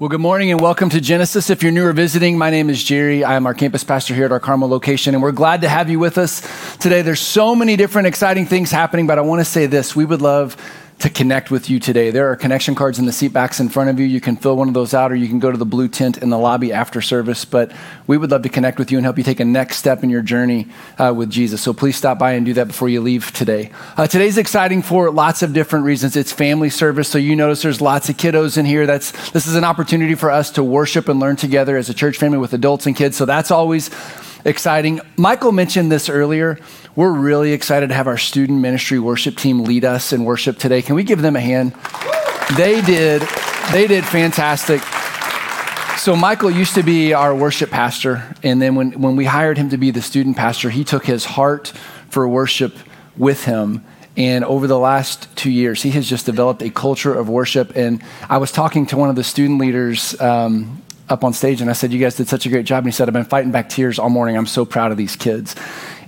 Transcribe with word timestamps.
Well, 0.00 0.08
good 0.08 0.20
morning 0.20 0.52
and 0.52 0.60
welcome 0.60 0.90
to 0.90 1.00
Genesis. 1.00 1.50
If 1.50 1.60
you're 1.60 1.72
new 1.72 1.84
or 1.84 1.92
visiting, 1.92 2.38
my 2.38 2.50
name 2.50 2.70
is 2.70 2.84
Jerry. 2.84 3.24
I 3.24 3.34
am 3.34 3.46
our 3.46 3.52
campus 3.52 3.82
pastor 3.82 4.14
here 4.14 4.26
at 4.26 4.30
our 4.30 4.38
Carmel 4.38 4.68
location, 4.68 5.12
and 5.12 5.20
we're 5.20 5.32
glad 5.32 5.62
to 5.62 5.68
have 5.68 5.90
you 5.90 5.98
with 5.98 6.18
us 6.18 6.40
today. 6.76 7.02
There's 7.02 7.18
so 7.18 7.56
many 7.56 7.74
different 7.74 8.06
exciting 8.06 8.46
things 8.46 8.70
happening, 8.70 9.08
but 9.08 9.18
I 9.18 9.22
want 9.22 9.40
to 9.40 9.44
say 9.44 9.66
this 9.66 9.96
we 9.96 10.04
would 10.04 10.22
love 10.22 10.56
to 10.98 11.08
connect 11.08 11.50
with 11.50 11.70
you 11.70 11.78
today. 11.78 12.10
There 12.10 12.28
are 12.30 12.34
connection 12.34 12.74
cards 12.74 12.98
in 12.98 13.06
the 13.06 13.12
seat 13.12 13.32
backs 13.32 13.60
in 13.60 13.68
front 13.68 13.88
of 13.88 14.00
you. 14.00 14.06
You 14.06 14.20
can 14.20 14.36
fill 14.36 14.56
one 14.56 14.66
of 14.66 14.74
those 14.74 14.94
out, 14.94 15.12
or 15.12 15.14
you 15.14 15.28
can 15.28 15.38
go 15.38 15.52
to 15.52 15.56
the 15.56 15.64
blue 15.64 15.86
tent 15.86 16.18
in 16.18 16.28
the 16.28 16.38
lobby 16.38 16.72
after 16.72 17.00
service. 17.00 17.44
But 17.44 17.70
we 18.08 18.18
would 18.18 18.32
love 18.32 18.42
to 18.42 18.48
connect 18.48 18.78
with 18.78 18.90
you 18.90 18.98
and 18.98 19.04
help 19.04 19.16
you 19.16 19.22
take 19.22 19.38
a 19.38 19.44
next 19.44 19.76
step 19.76 20.02
in 20.02 20.10
your 20.10 20.22
journey 20.22 20.66
uh, 20.98 21.14
with 21.16 21.30
Jesus. 21.30 21.62
So 21.62 21.72
please 21.72 21.96
stop 21.96 22.18
by 22.18 22.32
and 22.32 22.44
do 22.44 22.52
that 22.54 22.66
before 22.66 22.88
you 22.88 23.00
leave 23.00 23.32
today. 23.32 23.70
Uh, 23.96 24.08
today's 24.08 24.38
exciting 24.38 24.82
for 24.82 25.10
lots 25.10 25.42
of 25.42 25.52
different 25.52 25.84
reasons. 25.84 26.16
It's 26.16 26.32
family 26.32 26.70
service, 26.70 27.08
so 27.08 27.18
you 27.18 27.36
notice 27.36 27.62
there's 27.62 27.80
lots 27.80 28.08
of 28.08 28.16
kiddos 28.16 28.58
in 28.58 28.66
here. 28.66 28.84
That's 28.84 29.30
this 29.30 29.46
is 29.46 29.54
an 29.54 29.64
opportunity 29.64 30.16
for 30.16 30.32
us 30.32 30.50
to 30.52 30.64
worship 30.64 31.08
and 31.08 31.20
learn 31.20 31.36
together 31.36 31.76
as 31.76 31.88
a 31.88 31.94
church 31.94 32.16
family 32.16 32.38
with 32.38 32.52
adults 32.54 32.86
and 32.86 32.96
kids. 32.96 33.16
So 33.16 33.24
that's 33.24 33.52
always 33.52 33.90
exciting. 34.44 35.00
Michael 35.16 35.52
mentioned 35.52 35.90
this 35.90 36.08
earlier. 36.08 36.58
We're 36.96 37.12
really 37.12 37.52
excited 37.52 37.88
to 37.88 37.94
have 37.94 38.06
our 38.06 38.18
student 38.18 38.60
ministry 38.60 38.98
worship 38.98 39.36
team 39.36 39.64
lead 39.64 39.84
us 39.84 40.12
in 40.12 40.24
worship 40.24 40.58
today. 40.58 40.82
Can 40.82 40.94
we 40.94 41.04
give 41.04 41.22
them 41.22 41.36
a 41.36 41.40
hand? 41.40 41.74
They 42.56 42.80
did. 42.80 43.22
They 43.72 43.86
did 43.86 44.04
fantastic. 44.04 44.80
So 45.98 46.16
Michael 46.16 46.50
used 46.50 46.74
to 46.74 46.82
be 46.82 47.12
our 47.12 47.34
worship 47.34 47.70
pastor, 47.70 48.34
and 48.42 48.62
then 48.62 48.76
when, 48.76 49.00
when 49.00 49.16
we 49.16 49.24
hired 49.24 49.58
him 49.58 49.70
to 49.70 49.76
be 49.76 49.90
the 49.90 50.00
student 50.00 50.36
pastor, 50.36 50.70
he 50.70 50.84
took 50.84 51.04
his 51.04 51.24
heart 51.24 51.72
for 52.08 52.26
worship 52.28 52.76
with 53.16 53.44
him. 53.44 53.84
And 54.16 54.44
over 54.44 54.66
the 54.66 54.78
last 54.78 55.28
two 55.36 55.50
years, 55.50 55.82
he 55.82 55.90
has 55.90 56.08
just 56.08 56.24
developed 56.24 56.62
a 56.62 56.70
culture 56.70 57.12
of 57.12 57.28
worship. 57.28 57.76
And 57.76 58.02
I 58.28 58.38
was 58.38 58.50
talking 58.50 58.86
to 58.86 58.96
one 58.96 59.10
of 59.10 59.16
the 59.16 59.24
student 59.24 59.60
leaders 59.60 60.18
um, 60.20 60.82
up 61.08 61.24
on 61.24 61.32
stage 61.32 61.60
and 61.60 61.70
I 61.70 61.72
said, 61.72 61.92
You 61.92 61.98
guys 61.98 62.16
did 62.16 62.28
such 62.28 62.46
a 62.46 62.48
great 62.48 62.66
job. 62.66 62.78
And 62.78 62.86
he 62.86 62.92
said, 62.92 63.08
I've 63.08 63.14
been 63.14 63.24
fighting 63.24 63.50
back 63.50 63.68
tears 63.68 63.98
all 63.98 64.10
morning. 64.10 64.36
I'm 64.36 64.46
so 64.46 64.64
proud 64.64 64.90
of 64.90 64.96
these 64.96 65.16
kids. 65.16 65.54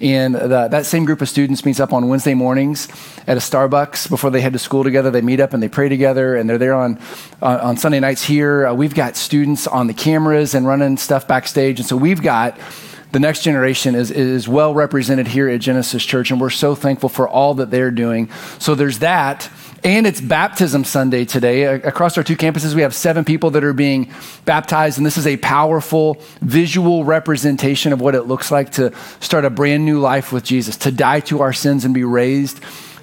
And 0.01 0.35
the, 0.35 0.69
that 0.69 0.87
same 0.87 1.05
group 1.05 1.21
of 1.21 1.29
students 1.29 1.65
meets 1.65 1.81
up 1.81 1.93
on 1.93 2.09
Wednesday 2.09 2.35
mornings 2.35 2.89
at 3.27 3.37
a 3.37 3.41
Starbucks 3.41 4.09
before 4.09 4.31
they 4.31 4.41
head 4.41 4.55
to 4.55 4.59
school 4.59 4.83
together. 4.83 5.11
They 5.11 5.21
meet 5.21 5.41
up 5.41 5.53
and 5.53 5.63
they 5.63 5.69
pray 5.69 5.89
together, 5.89 6.37
and 6.37 6.49
they're 6.49 6.59
there 6.59 6.75
on, 6.75 6.99
on, 7.43 7.61
on 7.61 7.77
Sunday 7.77 8.01
nights 8.01 8.25
here. 8.25 8.67
Uh, 8.67 8.75
we've 8.75 8.95
got 8.95 9.17
students 9.17 9.67
on 9.67 9.87
the 9.89 9.95
cameras 9.95 10.55
and 10.55 10.67
running 10.67 10.97
stuff 10.97 11.29
backstage. 11.29 11.81
And 11.81 11.87
so 11.87 11.97
we've 11.97 12.23
got 12.23 12.59
the 13.13 13.21
next 13.21 13.43
generation 13.43 13.95
is, 13.95 14.11
is 14.11 14.49
well 14.49 14.73
represented 14.73 15.27
here 15.27 15.49
at 15.49 15.61
Genesis 15.61 16.05
Church, 16.05 16.31
and 16.31 16.41
we're 16.41 16.51
so 16.51 16.75
thankful 16.75 17.09
for 17.09 17.29
all 17.29 17.55
that 17.55 17.71
they're 17.71 17.91
doing. 17.91 18.31
So 18.59 18.75
there's 18.75 19.01
that. 19.01 19.51
And 19.83 20.07
it's 20.07 20.21
baptism 20.21 20.85
Sunday 20.85 21.25
today. 21.25 21.65
Across 21.65 22.19
our 22.19 22.25
two 22.25 22.37
campuses, 22.37 22.75
we 22.75 22.83
have 22.83 22.95
seven 22.95 23.25
people 23.25 23.51
that 23.53 23.65
are 23.65 23.73
being 23.73 24.13
baptized, 24.45 24.99
and 24.99 25.07
this 25.07 25.17
is 25.17 25.27
a 25.27 25.39
powerful 25.39 26.21
visual 26.43 27.05
representation 27.05 27.95
of 27.95 28.01
what 28.01 28.15
it 28.15 28.25
looks 28.25 28.51
like 28.51 28.73
to 28.73 28.95
start 29.21 29.47
a 29.47 29.51
brand 29.51 29.87
new 29.87 29.99
life 29.99 30.33
with 30.33 30.45
Jesus, 30.45 30.77
to 30.79 30.93
die 30.93 31.21
to 31.21 31.41
our 31.41 31.55
sins 31.55 31.87
and 31.87 31.95
be 31.95 32.05
raised 32.05 32.61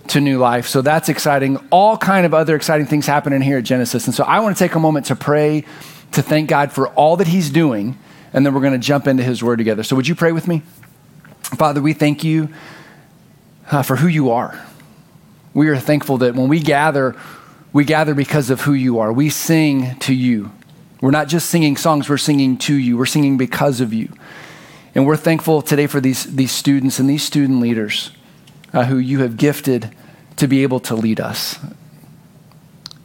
to 0.09 0.21
new 0.21 0.37
life. 0.37 0.67
So 0.67 0.83
that's 0.83 1.09
exciting. 1.09 1.57
All 1.71 1.97
kind 1.97 2.27
of 2.27 2.35
other 2.35 2.55
exciting 2.55 2.85
things 2.85 3.07
happening 3.07 3.41
here 3.41 3.57
at 3.57 3.63
Genesis. 3.63 4.05
And 4.05 4.13
so 4.13 4.23
I 4.23 4.39
want 4.39 4.55
to 4.55 4.63
take 4.63 4.75
a 4.75 4.79
moment 4.79 5.07
to 5.07 5.15
pray, 5.15 5.65
to 6.11 6.21
thank 6.21 6.47
God 6.47 6.71
for 6.71 6.89
all 6.89 7.17
that 7.17 7.27
He's 7.27 7.49
doing, 7.49 7.97
and 8.33 8.45
then 8.45 8.53
we're 8.53 8.61
going 8.61 8.73
to 8.73 8.79
jump 8.79 9.07
into 9.07 9.23
His 9.23 9.43
Word 9.43 9.57
together. 9.57 9.81
So 9.81 9.95
would 9.95 10.07
you 10.07 10.15
pray 10.15 10.31
with 10.31 10.47
me? 10.47 10.61
Father, 11.41 11.81
we 11.81 11.93
thank 11.93 12.23
you 12.23 12.49
uh, 13.71 13.81
for 13.81 13.95
who 13.95 14.07
you 14.07 14.29
are. 14.29 14.63
We 15.57 15.69
are 15.69 15.79
thankful 15.79 16.19
that 16.19 16.35
when 16.35 16.49
we 16.49 16.59
gather, 16.59 17.15
we 17.73 17.83
gather 17.83 18.13
because 18.13 18.51
of 18.51 18.61
who 18.61 18.73
you 18.73 18.99
are. 18.99 19.11
We 19.11 19.31
sing 19.31 19.95
to 20.01 20.13
you. 20.13 20.51
We're 21.01 21.09
not 21.09 21.29
just 21.29 21.49
singing 21.49 21.77
songs, 21.77 22.07
we're 22.07 22.19
singing 22.19 22.59
to 22.59 22.75
you. 22.75 22.95
We're 22.95 23.07
singing 23.07 23.37
because 23.37 23.81
of 23.81 23.91
you. 23.91 24.13
And 24.93 25.07
we're 25.07 25.17
thankful 25.17 25.63
today 25.63 25.87
for 25.87 25.99
these, 25.99 26.25
these 26.25 26.51
students 26.51 26.99
and 26.99 27.09
these 27.09 27.23
student 27.23 27.59
leaders 27.59 28.11
uh, 28.71 28.85
who 28.85 28.99
you 28.99 29.21
have 29.21 29.35
gifted 29.35 29.95
to 30.35 30.47
be 30.47 30.61
able 30.61 30.79
to 30.81 30.93
lead 30.93 31.19
us. 31.19 31.57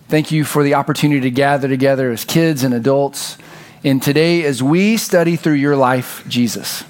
Thank 0.09 0.31
you 0.31 0.45
for 0.45 0.63
the 0.63 0.75
opportunity 0.75 1.23
to 1.23 1.31
gather 1.31 1.69
together 1.69 2.11
as 2.11 2.23
kids 2.27 2.65
and 2.65 2.75
adults. 2.75 3.39
And 3.83 4.03
today, 4.03 4.45
as 4.45 4.63
we 4.63 4.99
study 4.99 5.37
through 5.37 5.55
your 5.55 5.75
life, 5.75 6.23
Jesus, 6.29 6.85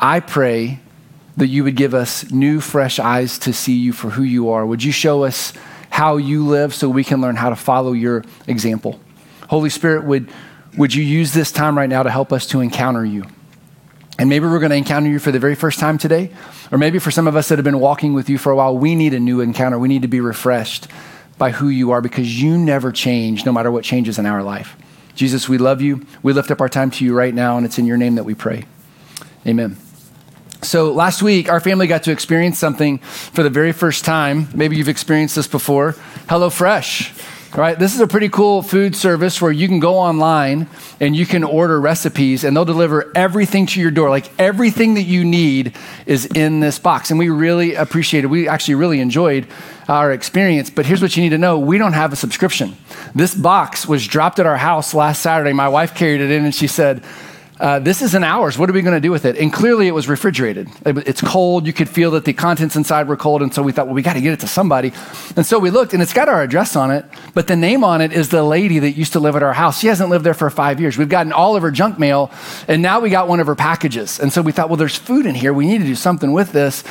I 0.00 0.20
pray 0.20 0.80
that 1.36 1.48
you 1.48 1.64
would 1.64 1.76
give 1.76 1.94
us 1.94 2.30
new, 2.30 2.60
fresh 2.60 2.98
eyes 2.98 3.38
to 3.40 3.52
see 3.52 3.74
you 3.74 3.92
for 3.92 4.10
who 4.10 4.22
you 4.22 4.50
are. 4.50 4.64
Would 4.64 4.82
you 4.82 4.92
show 4.92 5.24
us 5.24 5.52
how 5.90 6.16
you 6.16 6.46
live 6.46 6.74
so 6.74 6.88
we 6.88 7.04
can 7.04 7.20
learn 7.20 7.36
how 7.36 7.50
to 7.50 7.56
follow 7.56 7.92
your 7.92 8.24
example? 8.46 8.98
Holy 9.48 9.70
Spirit, 9.70 10.04
would, 10.04 10.30
would 10.76 10.94
you 10.94 11.04
use 11.04 11.32
this 11.32 11.52
time 11.52 11.76
right 11.76 11.88
now 11.88 12.02
to 12.02 12.10
help 12.10 12.32
us 12.32 12.46
to 12.48 12.60
encounter 12.60 13.04
you? 13.04 13.24
And 14.18 14.30
maybe 14.30 14.46
we're 14.46 14.60
going 14.60 14.70
to 14.70 14.76
encounter 14.76 15.10
you 15.10 15.18
for 15.18 15.30
the 15.30 15.38
very 15.38 15.54
first 15.54 15.78
time 15.78 15.98
today. 15.98 16.30
Or 16.72 16.78
maybe 16.78 16.98
for 16.98 17.10
some 17.10 17.26
of 17.28 17.36
us 17.36 17.48
that 17.48 17.58
have 17.58 17.64
been 17.64 17.80
walking 17.80 18.14
with 18.14 18.30
you 18.30 18.38
for 18.38 18.50
a 18.50 18.56
while, 18.56 18.76
we 18.76 18.94
need 18.94 19.12
a 19.12 19.20
new 19.20 19.40
encounter. 19.40 19.78
We 19.78 19.88
need 19.88 20.02
to 20.02 20.08
be 20.08 20.20
refreshed 20.20 20.88
by 21.36 21.50
who 21.50 21.68
you 21.68 21.90
are 21.90 22.00
because 22.00 22.42
you 22.42 22.56
never 22.56 22.92
change 22.92 23.44
no 23.44 23.52
matter 23.52 23.70
what 23.70 23.84
changes 23.84 24.18
in 24.18 24.24
our 24.24 24.42
life. 24.42 24.74
Jesus, 25.14 25.48
we 25.48 25.58
love 25.58 25.82
you. 25.82 26.06
We 26.22 26.32
lift 26.32 26.50
up 26.50 26.60
our 26.60 26.68
time 26.68 26.90
to 26.92 27.04
you 27.04 27.14
right 27.14 27.34
now, 27.34 27.56
and 27.56 27.64
it's 27.64 27.78
in 27.78 27.86
your 27.86 27.96
name 27.96 28.16
that 28.16 28.24
we 28.24 28.34
pray. 28.34 28.64
Amen. 29.46 29.76
So 30.66 30.92
last 30.92 31.22
week, 31.22 31.48
our 31.48 31.60
family 31.60 31.86
got 31.86 32.02
to 32.04 32.10
experience 32.10 32.58
something 32.58 32.98
for 32.98 33.44
the 33.44 33.50
very 33.50 33.70
first 33.70 34.04
time. 34.04 34.48
Maybe 34.52 34.76
you've 34.76 34.88
experienced 34.88 35.36
this 35.36 35.46
before 35.46 35.92
HelloFresh. 36.26 37.56
Right? 37.56 37.78
This 37.78 37.94
is 37.94 38.00
a 38.00 38.06
pretty 38.06 38.28
cool 38.28 38.60
food 38.60 38.94
service 38.94 39.40
where 39.40 39.52
you 39.52 39.66
can 39.66 39.80
go 39.80 39.94
online 39.94 40.68
and 41.00 41.16
you 41.16 41.24
can 41.24 41.42
order 41.42 41.80
recipes 41.80 42.44
and 42.44 42.54
they'll 42.54 42.66
deliver 42.66 43.10
everything 43.14 43.64
to 43.68 43.80
your 43.80 43.90
door. 43.90 44.10
Like 44.10 44.28
everything 44.38 44.94
that 44.94 45.04
you 45.04 45.24
need 45.24 45.74
is 46.04 46.26
in 46.26 46.60
this 46.60 46.78
box. 46.78 47.10
And 47.10 47.18
we 47.18 47.30
really 47.30 47.74
appreciate 47.74 48.24
it. 48.24 48.26
We 48.26 48.46
actually 48.46 48.74
really 48.74 49.00
enjoyed 49.00 49.46
our 49.88 50.12
experience. 50.12 50.68
But 50.68 50.84
here's 50.84 51.00
what 51.00 51.16
you 51.16 51.22
need 51.22 51.30
to 51.30 51.38
know 51.38 51.58
we 51.58 51.78
don't 51.78 51.94
have 51.94 52.12
a 52.12 52.16
subscription. 52.16 52.76
This 53.14 53.34
box 53.34 53.86
was 53.86 54.06
dropped 54.06 54.38
at 54.38 54.44
our 54.44 54.58
house 54.58 54.92
last 54.92 55.22
Saturday. 55.22 55.54
My 55.54 55.68
wife 55.68 55.94
carried 55.94 56.20
it 56.20 56.30
in 56.30 56.44
and 56.44 56.54
she 56.54 56.66
said, 56.66 57.02
uh, 57.58 57.78
this 57.78 58.02
isn't 58.02 58.22
ours. 58.22 58.58
What 58.58 58.68
are 58.68 58.72
we 58.72 58.82
going 58.82 58.94
to 58.94 59.00
do 59.00 59.10
with 59.10 59.24
it? 59.24 59.36
And 59.36 59.52
clearly 59.52 59.86
it 59.86 59.92
was 59.92 60.08
refrigerated. 60.08 60.68
It's 60.84 61.22
cold. 61.22 61.66
You 61.66 61.72
could 61.72 61.88
feel 61.88 62.10
that 62.12 62.24
the 62.24 62.32
contents 62.32 62.76
inside 62.76 63.08
were 63.08 63.16
cold. 63.16 63.42
And 63.42 63.52
so 63.54 63.62
we 63.62 63.72
thought, 63.72 63.86
well, 63.86 63.94
we 63.94 64.02
got 64.02 64.12
to 64.12 64.20
get 64.20 64.34
it 64.34 64.40
to 64.40 64.46
somebody. 64.46 64.92
And 65.36 65.46
so 65.46 65.58
we 65.58 65.70
looked, 65.70 65.94
and 65.94 66.02
it's 66.02 66.12
got 66.12 66.28
our 66.28 66.42
address 66.42 66.76
on 66.76 66.90
it, 66.90 67.06
but 67.32 67.46
the 67.46 67.56
name 67.56 67.82
on 67.82 68.00
it 68.00 68.12
is 68.12 68.28
the 68.28 68.42
lady 68.42 68.78
that 68.80 68.92
used 68.92 69.14
to 69.14 69.20
live 69.20 69.36
at 69.36 69.42
our 69.42 69.54
house. 69.54 69.80
She 69.80 69.86
hasn't 69.86 70.10
lived 70.10 70.24
there 70.24 70.34
for 70.34 70.50
five 70.50 70.80
years. 70.80 70.98
We've 70.98 71.08
gotten 71.08 71.32
all 71.32 71.56
of 71.56 71.62
her 71.62 71.70
junk 71.70 71.98
mail, 71.98 72.30
and 72.68 72.82
now 72.82 73.00
we 73.00 73.08
got 73.08 73.26
one 73.26 73.40
of 73.40 73.46
her 73.46 73.54
packages. 73.54 74.20
And 74.20 74.32
so 74.32 74.42
we 74.42 74.52
thought, 74.52 74.68
well, 74.68 74.76
there's 74.76 74.96
food 74.96 75.24
in 75.24 75.34
here. 75.34 75.52
We 75.54 75.66
need 75.66 75.78
to 75.78 75.86
do 75.86 75.94
something 75.94 76.32
with 76.32 76.52
this. 76.52 76.84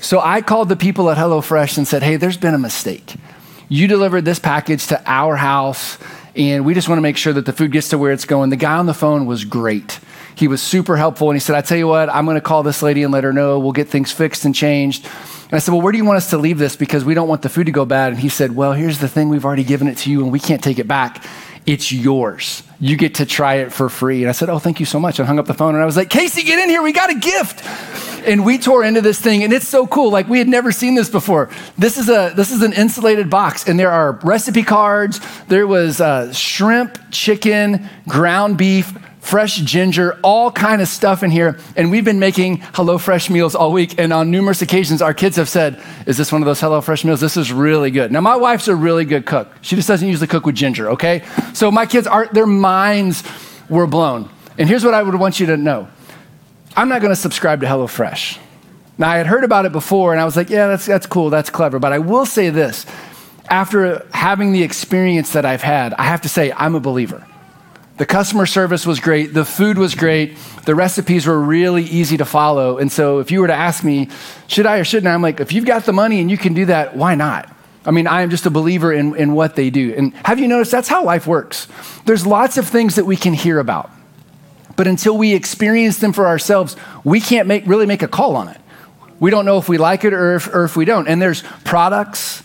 So 0.00 0.20
I 0.20 0.42
called 0.42 0.68
the 0.68 0.76
people 0.76 1.10
at 1.10 1.16
HelloFresh 1.16 1.78
and 1.78 1.88
said, 1.88 2.02
hey, 2.02 2.16
there's 2.16 2.36
been 2.36 2.54
a 2.54 2.58
mistake. 2.58 3.14
You 3.68 3.86
delivered 3.86 4.24
this 4.24 4.38
package 4.38 4.86
to 4.88 5.02
our 5.06 5.36
house, 5.36 5.96
and 6.34 6.64
we 6.64 6.74
just 6.74 6.88
want 6.88 6.98
to 6.98 7.02
make 7.02 7.16
sure 7.16 7.32
that 7.32 7.46
the 7.46 7.52
food 7.52 7.72
gets 7.72 7.90
to 7.90 7.98
where 7.98 8.12
it's 8.12 8.24
going. 8.24 8.50
The 8.50 8.56
guy 8.56 8.76
on 8.76 8.86
the 8.86 8.94
phone 8.94 9.26
was 9.26 9.44
great. 9.44 10.00
He 10.34 10.48
was 10.48 10.62
super 10.62 10.96
helpful. 10.96 11.30
And 11.30 11.36
he 11.36 11.40
said, 11.40 11.56
I 11.56 11.60
tell 11.60 11.78
you 11.78 11.86
what, 11.86 12.08
I'm 12.08 12.24
going 12.24 12.36
to 12.36 12.40
call 12.40 12.62
this 12.62 12.82
lady 12.82 13.02
and 13.02 13.12
let 13.12 13.24
her 13.24 13.32
know. 13.32 13.58
We'll 13.58 13.72
get 13.72 13.88
things 13.88 14.12
fixed 14.12 14.44
and 14.44 14.54
changed. 14.54 15.04
And 15.50 15.56
I 15.56 15.58
said, 15.58 15.72
Well, 15.72 15.80
where 15.80 15.90
do 15.90 15.98
you 15.98 16.04
want 16.04 16.18
us 16.18 16.30
to 16.30 16.38
leave 16.38 16.58
this? 16.58 16.76
Because 16.76 17.04
we 17.04 17.14
don't 17.14 17.28
want 17.28 17.42
the 17.42 17.48
food 17.48 17.66
to 17.66 17.72
go 17.72 17.84
bad. 17.84 18.12
And 18.12 18.20
he 18.20 18.28
said, 18.28 18.54
Well, 18.54 18.72
here's 18.72 18.98
the 18.98 19.08
thing 19.08 19.28
we've 19.28 19.44
already 19.44 19.64
given 19.64 19.88
it 19.88 19.98
to 19.98 20.10
you 20.10 20.22
and 20.22 20.30
we 20.30 20.38
can't 20.38 20.62
take 20.62 20.78
it 20.78 20.86
back. 20.86 21.24
It's 21.66 21.92
yours. 21.92 22.62
You 22.78 22.96
get 22.96 23.16
to 23.16 23.26
try 23.26 23.56
it 23.56 23.72
for 23.72 23.88
free. 23.88 24.22
And 24.22 24.28
I 24.28 24.32
said, 24.32 24.48
Oh, 24.48 24.60
thank 24.60 24.78
you 24.78 24.86
so 24.86 25.00
much. 25.00 25.18
I 25.18 25.24
hung 25.24 25.38
up 25.38 25.46
the 25.46 25.54
phone 25.54 25.74
and 25.74 25.82
I 25.82 25.86
was 25.86 25.96
like, 25.96 26.08
Casey, 26.08 26.42
get 26.44 26.58
in 26.58 26.68
here. 26.68 26.82
We 26.82 26.92
got 26.92 27.10
a 27.10 27.18
gift. 27.18 27.64
And 28.26 28.44
we 28.44 28.58
tore 28.58 28.84
into 28.84 29.00
this 29.00 29.20
thing 29.20 29.42
and 29.42 29.52
it's 29.52 29.66
so 29.66 29.86
cool. 29.86 30.10
Like 30.10 30.28
we 30.28 30.38
had 30.38 30.48
never 30.48 30.72
seen 30.72 30.94
this 30.94 31.08
before. 31.08 31.50
This 31.78 31.98
is 31.98 32.08
a 32.08 32.32
this 32.36 32.52
is 32.52 32.62
an 32.62 32.72
insulated 32.72 33.30
box 33.30 33.66
and 33.66 33.78
there 33.78 33.90
are 33.90 34.12
recipe 34.22 34.62
cards. 34.62 35.20
There 35.48 35.66
was 35.66 36.00
uh, 36.00 36.32
shrimp, 36.32 36.98
chicken, 37.10 37.88
ground 38.06 38.56
beef, 38.58 38.92
fresh 39.20 39.58
ginger, 39.58 40.18
all 40.22 40.50
kind 40.50 40.82
of 40.82 40.88
stuff 40.88 41.22
in 41.22 41.30
here. 41.30 41.58
And 41.76 41.90
we've 41.90 42.04
been 42.04 42.18
making 42.18 42.58
HelloFresh 42.58 43.30
meals 43.30 43.54
all 43.54 43.72
week. 43.72 43.98
And 43.98 44.12
on 44.12 44.30
numerous 44.30 44.62
occasions, 44.62 45.02
our 45.02 45.14
kids 45.14 45.36
have 45.36 45.48
said, 45.48 45.80
Is 46.06 46.16
this 46.16 46.32
one 46.32 46.42
of 46.42 46.46
those 46.46 46.60
HelloFresh 46.60 47.04
meals? 47.04 47.20
This 47.20 47.36
is 47.36 47.52
really 47.52 47.90
good. 47.90 48.10
Now, 48.10 48.20
my 48.20 48.36
wife's 48.36 48.68
a 48.68 48.74
really 48.74 49.04
good 49.04 49.26
cook. 49.26 49.52
She 49.60 49.76
just 49.76 49.88
doesn't 49.88 50.06
usually 50.06 50.26
cook 50.26 50.46
with 50.46 50.54
ginger, 50.54 50.90
okay? 50.90 51.24
So 51.52 51.70
my 51.70 51.86
kids 51.86 52.06
are, 52.06 52.26
their 52.32 52.46
minds 52.46 53.22
were 53.68 53.86
blown. 53.86 54.28
And 54.58 54.68
here's 54.68 54.84
what 54.84 54.94
I 54.94 55.02
would 55.02 55.14
want 55.14 55.38
you 55.40 55.46
to 55.46 55.56
know 55.56 55.88
I'm 56.76 56.88
not 56.88 57.00
going 57.00 57.12
to 57.12 57.20
subscribe 57.20 57.60
to 57.60 57.66
HelloFresh. 57.66 58.38
Now, 58.98 59.10
I 59.10 59.16
had 59.16 59.26
heard 59.26 59.44
about 59.44 59.64
it 59.64 59.72
before, 59.72 60.12
and 60.12 60.20
I 60.20 60.24
was 60.24 60.36
like, 60.36 60.50
Yeah, 60.50 60.66
that's, 60.68 60.86
that's 60.86 61.06
cool, 61.06 61.30
that's 61.30 61.50
clever. 61.50 61.78
But 61.78 61.92
I 61.92 61.98
will 61.98 62.26
say 62.26 62.50
this 62.50 62.86
after 63.48 64.06
having 64.12 64.52
the 64.52 64.62
experience 64.62 65.32
that 65.32 65.44
I've 65.44 65.62
had, 65.62 65.92
I 65.94 66.04
have 66.04 66.22
to 66.22 66.28
say, 66.28 66.52
I'm 66.52 66.74
a 66.76 66.80
believer. 66.80 67.26
The 68.00 68.06
customer 68.06 68.46
service 68.46 68.86
was 68.86 68.98
great. 68.98 69.34
The 69.34 69.44
food 69.44 69.76
was 69.76 69.94
great. 69.94 70.38
The 70.64 70.74
recipes 70.74 71.26
were 71.26 71.38
really 71.38 71.82
easy 71.82 72.16
to 72.16 72.24
follow. 72.24 72.78
And 72.78 72.90
so, 72.90 73.18
if 73.18 73.30
you 73.30 73.42
were 73.42 73.46
to 73.46 73.54
ask 73.54 73.84
me, 73.84 74.08
should 74.46 74.64
I 74.64 74.78
or 74.78 74.84
shouldn't 74.84 75.06
I? 75.06 75.12
I'm 75.12 75.20
like, 75.20 75.38
if 75.38 75.52
you've 75.52 75.66
got 75.66 75.84
the 75.84 75.92
money 75.92 76.18
and 76.18 76.30
you 76.30 76.38
can 76.38 76.54
do 76.54 76.64
that, 76.64 76.96
why 76.96 77.14
not? 77.14 77.54
I 77.84 77.90
mean, 77.90 78.06
I 78.06 78.22
am 78.22 78.30
just 78.30 78.46
a 78.46 78.50
believer 78.50 78.90
in, 78.90 79.14
in 79.16 79.34
what 79.34 79.54
they 79.54 79.68
do. 79.68 79.92
And 79.94 80.14
have 80.24 80.38
you 80.38 80.48
noticed 80.48 80.70
that's 80.70 80.88
how 80.88 81.04
life 81.04 81.26
works? 81.26 81.68
There's 82.06 82.26
lots 82.26 82.56
of 82.56 82.66
things 82.66 82.94
that 82.94 83.04
we 83.04 83.16
can 83.16 83.34
hear 83.34 83.58
about, 83.58 83.90
but 84.76 84.86
until 84.86 85.18
we 85.18 85.34
experience 85.34 85.98
them 85.98 86.14
for 86.14 86.26
ourselves, 86.26 86.76
we 87.04 87.20
can't 87.20 87.46
make, 87.46 87.66
really 87.66 87.84
make 87.84 88.00
a 88.02 88.08
call 88.08 88.34
on 88.34 88.48
it. 88.48 88.62
We 89.18 89.30
don't 89.30 89.44
know 89.44 89.58
if 89.58 89.68
we 89.68 89.76
like 89.76 90.06
it 90.06 90.14
or 90.14 90.36
if, 90.36 90.46
or 90.54 90.64
if 90.64 90.74
we 90.74 90.86
don't. 90.86 91.06
And 91.06 91.20
there's 91.20 91.42
products 91.64 92.44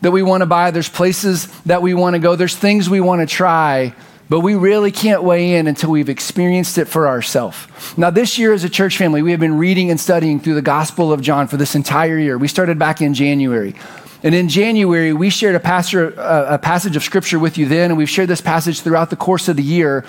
that 0.00 0.10
we 0.10 0.22
want 0.22 0.40
to 0.40 0.46
buy, 0.46 0.70
there's 0.70 0.88
places 0.88 1.48
that 1.64 1.82
we 1.82 1.92
want 1.92 2.14
to 2.14 2.18
go, 2.18 2.34
there's 2.34 2.56
things 2.56 2.88
we 2.88 3.02
want 3.02 3.20
to 3.20 3.26
try, 3.26 3.94
but 4.28 4.40
we 4.40 4.54
really 4.54 4.90
can't 4.90 5.22
weigh 5.22 5.54
in 5.54 5.66
until 5.66 5.90
we've 5.90 6.08
experienced 6.08 6.78
it 6.78 6.86
for 6.86 7.06
ourselves. 7.06 7.58
Now, 7.96 8.10
this 8.10 8.38
year 8.38 8.52
as 8.52 8.64
a 8.64 8.68
church 8.68 8.96
family, 8.96 9.22
we 9.22 9.30
have 9.30 9.40
been 9.40 9.56
reading 9.56 9.90
and 9.90 10.00
studying 10.00 10.40
through 10.40 10.54
the 10.54 10.62
Gospel 10.62 11.12
of 11.12 11.20
John 11.20 11.46
for 11.46 11.56
this 11.56 11.74
entire 11.74 12.18
year. 12.18 12.36
We 12.36 12.48
started 12.48 12.78
back 12.78 13.00
in 13.00 13.14
January. 13.14 13.74
And 14.22 14.34
in 14.34 14.48
January, 14.48 15.12
we 15.12 15.30
shared 15.30 15.54
a, 15.54 15.60
pastor, 15.60 16.18
uh, 16.18 16.54
a 16.54 16.58
passage 16.58 16.96
of 16.96 17.04
scripture 17.04 17.38
with 17.38 17.56
you 17.58 17.66
then, 17.66 17.90
and 17.90 17.98
we've 17.98 18.10
shared 18.10 18.28
this 18.28 18.40
passage 18.40 18.80
throughout 18.80 19.10
the 19.10 19.16
course 19.16 19.46
of 19.46 19.56
the 19.56 19.62
year. 19.62 20.04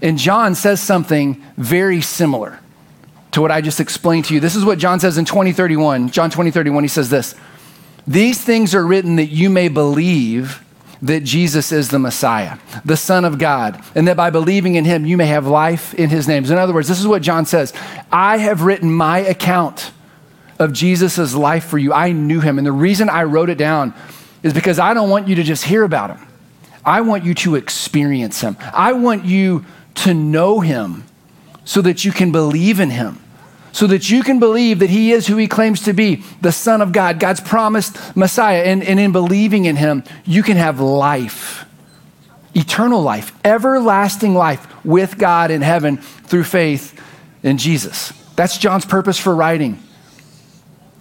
And 0.00 0.16
John 0.16 0.54
says 0.54 0.80
something 0.80 1.44
very 1.58 2.00
similar 2.00 2.60
to 3.32 3.42
what 3.42 3.50
I 3.50 3.60
just 3.60 3.80
explained 3.80 4.24
to 4.26 4.34
you. 4.34 4.40
This 4.40 4.56
is 4.56 4.64
what 4.64 4.78
John 4.78 5.00
says 5.00 5.18
in 5.18 5.26
2031. 5.26 6.10
John 6.10 6.30
2031, 6.30 6.84
he 6.84 6.88
says 6.88 7.10
this 7.10 7.34
These 8.06 8.42
things 8.42 8.74
are 8.74 8.86
written 8.86 9.16
that 9.16 9.26
you 9.26 9.50
may 9.50 9.68
believe 9.68 10.64
that 11.02 11.24
Jesus 11.24 11.72
is 11.72 11.88
the 11.88 11.98
Messiah, 11.98 12.58
the 12.84 12.96
Son 12.96 13.24
of 13.24 13.38
God, 13.38 13.82
and 13.94 14.06
that 14.06 14.16
by 14.16 14.30
believing 14.30 14.74
in 14.74 14.84
him, 14.84 15.06
you 15.06 15.16
may 15.16 15.26
have 15.26 15.46
life 15.46 15.94
in 15.94 16.10
his 16.10 16.28
names. 16.28 16.50
In 16.50 16.58
other 16.58 16.74
words, 16.74 16.88
this 16.88 17.00
is 17.00 17.06
what 17.06 17.22
John 17.22 17.46
says 17.46 17.72
I 18.12 18.38
have 18.38 18.62
written 18.62 18.92
my 18.92 19.18
account 19.18 19.92
of 20.58 20.72
Jesus' 20.72 21.34
life 21.34 21.64
for 21.64 21.78
you. 21.78 21.92
I 21.92 22.12
knew 22.12 22.40
him. 22.40 22.58
And 22.58 22.66
the 22.66 22.72
reason 22.72 23.08
I 23.08 23.24
wrote 23.24 23.48
it 23.48 23.56
down 23.56 23.94
is 24.42 24.52
because 24.52 24.78
I 24.78 24.92
don't 24.92 25.08
want 25.08 25.26
you 25.26 25.34
to 25.36 25.42
just 25.42 25.64
hear 25.64 25.84
about 25.84 26.16
him. 26.16 26.26
I 26.84 27.00
want 27.00 27.24
you 27.24 27.34
to 27.34 27.56
experience 27.56 28.40
him. 28.42 28.56
I 28.72 28.92
want 28.92 29.24
you 29.24 29.64
to 29.96 30.14
know 30.14 30.60
him 30.60 31.04
so 31.64 31.80
that 31.82 32.04
you 32.04 32.12
can 32.12 32.30
believe 32.30 32.78
in 32.78 32.90
him 32.90 33.18
so 33.72 33.86
that 33.86 34.10
you 34.10 34.22
can 34.22 34.38
believe 34.38 34.78
that 34.80 34.90
he 34.90 35.12
is 35.12 35.26
who 35.26 35.36
he 35.36 35.46
claims 35.46 35.82
to 35.82 35.92
be 35.92 36.24
the 36.40 36.52
Son 36.52 36.82
of 36.82 36.92
God, 36.92 37.20
God's 37.20 37.40
promised 37.40 38.16
Messiah. 38.16 38.62
And, 38.62 38.82
and 38.82 38.98
in 38.98 39.12
believing 39.12 39.64
in 39.64 39.76
him, 39.76 40.04
you 40.24 40.42
can 40.42 40.56
have 40.56 40.80
life, 40.80 41.64
eternal 42.54 43.02
life, 43.02 43.32
everlasting 43.44 44.34
life 44.34 44.66
with 44.84 45.18
God 45.18 45.50
in 45.50 45.62
heaven 45.62 45.98
through 45.98 46.44
faith 46.44 47.00
in 47.42 47.58
Jesus. 47.58 48.12
That's 48.36 48.58
John's 48.58 48.86
purpose 48.86 49.18
for 49.18 49.34
writing. 49.34 49.82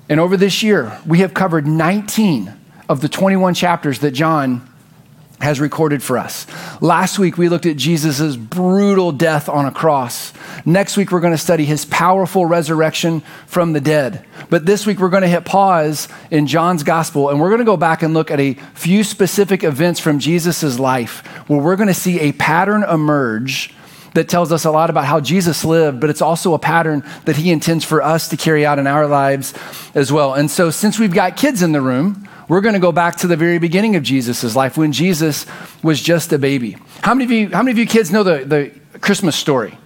And 0.10 0.20
over 0.20 0.38
this 0.38 0.64
year, 0.64 1.00
we 1.06 1.20
have 1.20 1.34
covered 1.34 1.68
19 1.68 2.54
of 2.88 3.02
the 3.02 3.10
21 3.10 3.54
chapters 3.54 4.00
that 4.00 4.12
John 4.12 4.69
has 5.40 5.60
recorded 5.60 6.04
for 6.04 6.18
us. 6.18 6.46
Last 6.82 7.18
week, 7.18 7.38
we 7.38 7.50
looked 7.50 7.66
at 7.66 7.78
Jesus' 7.78 8.36
brutal 8.36 9.12
death 9.12 9.48
on 9.48 9.66
a 9.66 9.72
cross. 9.72 10.34
Next 10.66 10.98
week, 10.98 11.12
we're 11.12 11.22
going 11.22 11.34
to 11.34 11.38
study 11.38 11.66
his 11.66 11.86
powerful 11.86 12.46
resurrection 12.46 13.22
from 13.48 13.74
the 13.74 13.82
dead. 13.82 14.26
But 14.50 14.66
this 14.66 14.86
week, 14.86 15.00
we're 15.00 15.10
going 15.10 15.24
to 15.24 15.30
hit 15.30 15.46
pause 15.46 16.08
in 16.30 16.48
John's 16.48 16.84
gospel 16.84 17.30
and 17.30 17.40
we're 17.40 17.50
going 17.50 17.60
to 17.60 17.66
go 17.66 17.78
back 17.78 18.04
and 18.04 18.14
look 18.14 18.32
at 18.32 18.40
a 18.40 18.54
few 18.74 19.04
specific 19.04 19.64
events 19.64 20.00
from 20.00 20.20
Jesus' 20.20 20.78
life 20.78 21.26
where 21.48 21.60
we're 21.60 21.76
going 21.76 21.88
to 21.88 21.94
see 21.94 22.20
a 22.20 22.32
pattern 22.34 22.84
emerge 22.84 23.74
that 24.14 24.28
tells 24.28 24.52
us 24.52 24.66
a 24.66 24.72
lot 24.72 24.90
about 24.90 25.06
how 25.06 25.20
Jesus 25.20 25.64
lived, 25.64 26.00
but 26.00 26.10
it's 26.10 26.22
also 26.22 26.54
a 26.54 26.60
pattern 26.60 27.04
that 27.26 27.36
he 27.36 27.52
intends 27.52 27.86
for 27.86 28.02
us 28.02 28.30
to 28.30 28.38
carry 28.38 28.66
out 28.66 28.80
in 28.80 28.88
our 28.88 29.08
lives 29.08 29.54
as 29.94 30.12
well. 30.12 30.34
And 30.34 30.50
so, 30.50 30.72
since 30.72 31.00
we've 31.00 31.14
got 31.14 31.38
kids 31.38 31.62
in 31.62 31.72
the 31.72 31.82
room, 31.82 32.28
we're 32.50 32.62
going 32.62 32.74
to 32.74 32.80
go 32.80 32.92
back 32.92 33.18
to 33.18 33.28
the 33.28 33.38
very 33.38 33.60
beginning 33.60 33.96
of 33.96 34.02
Jesus' 34.02 34.56
life 34.56 34.76
when 34.76 34.92
Jesus 34.92 35.46
was 35.84 36.02
just 36.02 36.34
a 36.34 36.40
baby. 36.40 36.78
How 37.02 37.14
many 37.14 37.24
of 37.24 37.32
you, 37.32 37.50
how 37.50 37.62
many 37.62 37.72
of 37.72 37.78
you 37.78 37.86
kids 37.86 38.12
know 38.12 38.24
the, 38.24 38.44
the 38.44 39.00
Christmas 39.00 39.36
story? 39.36 39.78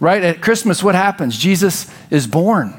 Right? 0.00 0.22
At 0.22 0.42
Christmas, 0.42 0.82
what 0.82 0.96
happens? 0.96 1.38
Jesus 1.38 1.90
is 2.10 2.26
born, 2.26 2.78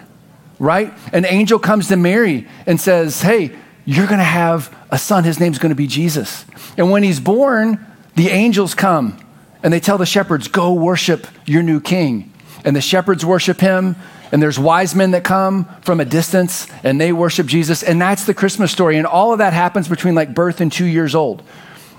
right? 0.59 0.93
An 1.13 1.25
angel 1.25 1.59
comes 1.59 1.87
to 1.87 1.95
Mary 1.95 2.45
and 2.65 2.79
says, 2.79 3.21
Hey, 3.21 3.55
you're 3.85 4.05
going 4.05 4.19
to 4.19 4.23
have 4.23 4.75
a 4.91 4.97
son. 4.97 5.23
His 5.23 5.39
name's 5.39 5.59
going 5.59 5.71
to 5.71 5.75
be 5.75 5.87
Jesus. 5.87 6.45
And 6.77 6.91
when 6.91 7.01
he's 7.01 7.21
born, 7.21 7.85
the 8.15 8.27
angels 8.29 8.75
come 8.75 9.17
and 9.63 9.71
they 9.71 9.79
tell 9.79 9.97
the 9.97 10.05
shepherds, 10.05 10.49
Go 10.49 10.73
worship 10.73 11.25
your 11.45 11.63
new 11.63 11.79
king. 11.79 12.33
And 12.65 12.75
the 12.75 12.81
shepherds 12.81 13.25
worship 13.25 13.61
him 13.61 13.95
and 14.31 14.41
there's 14.41 14.59
wise 14.59 14.93
men 14.93 15.11
that 15.11 15.23
come 15.23 15.65
from 15.81 15.99
a 15.99 16.05
distance 16.05 16.67
and 16.83 17.01
they 17.01 17.11
worship 17.11 17.47
Jesus. 17.47 17.81
And 17.81 17.99
that's 17.99 18.25
the 18.25 18.33
Christmas 18.33 18.71
story. 18.71 18.97
And 18.97 19.07
all 19.07 19.31
of 19.31 19.39
that 19.39 19.53
happens 19.53 19.87
between 19.87 20.15
like 20.15 20.33
birth 20.33 20.61
and 20.61 20.71
two 20.71 20.85
years 20.85 21.15
old. 21.15 21.41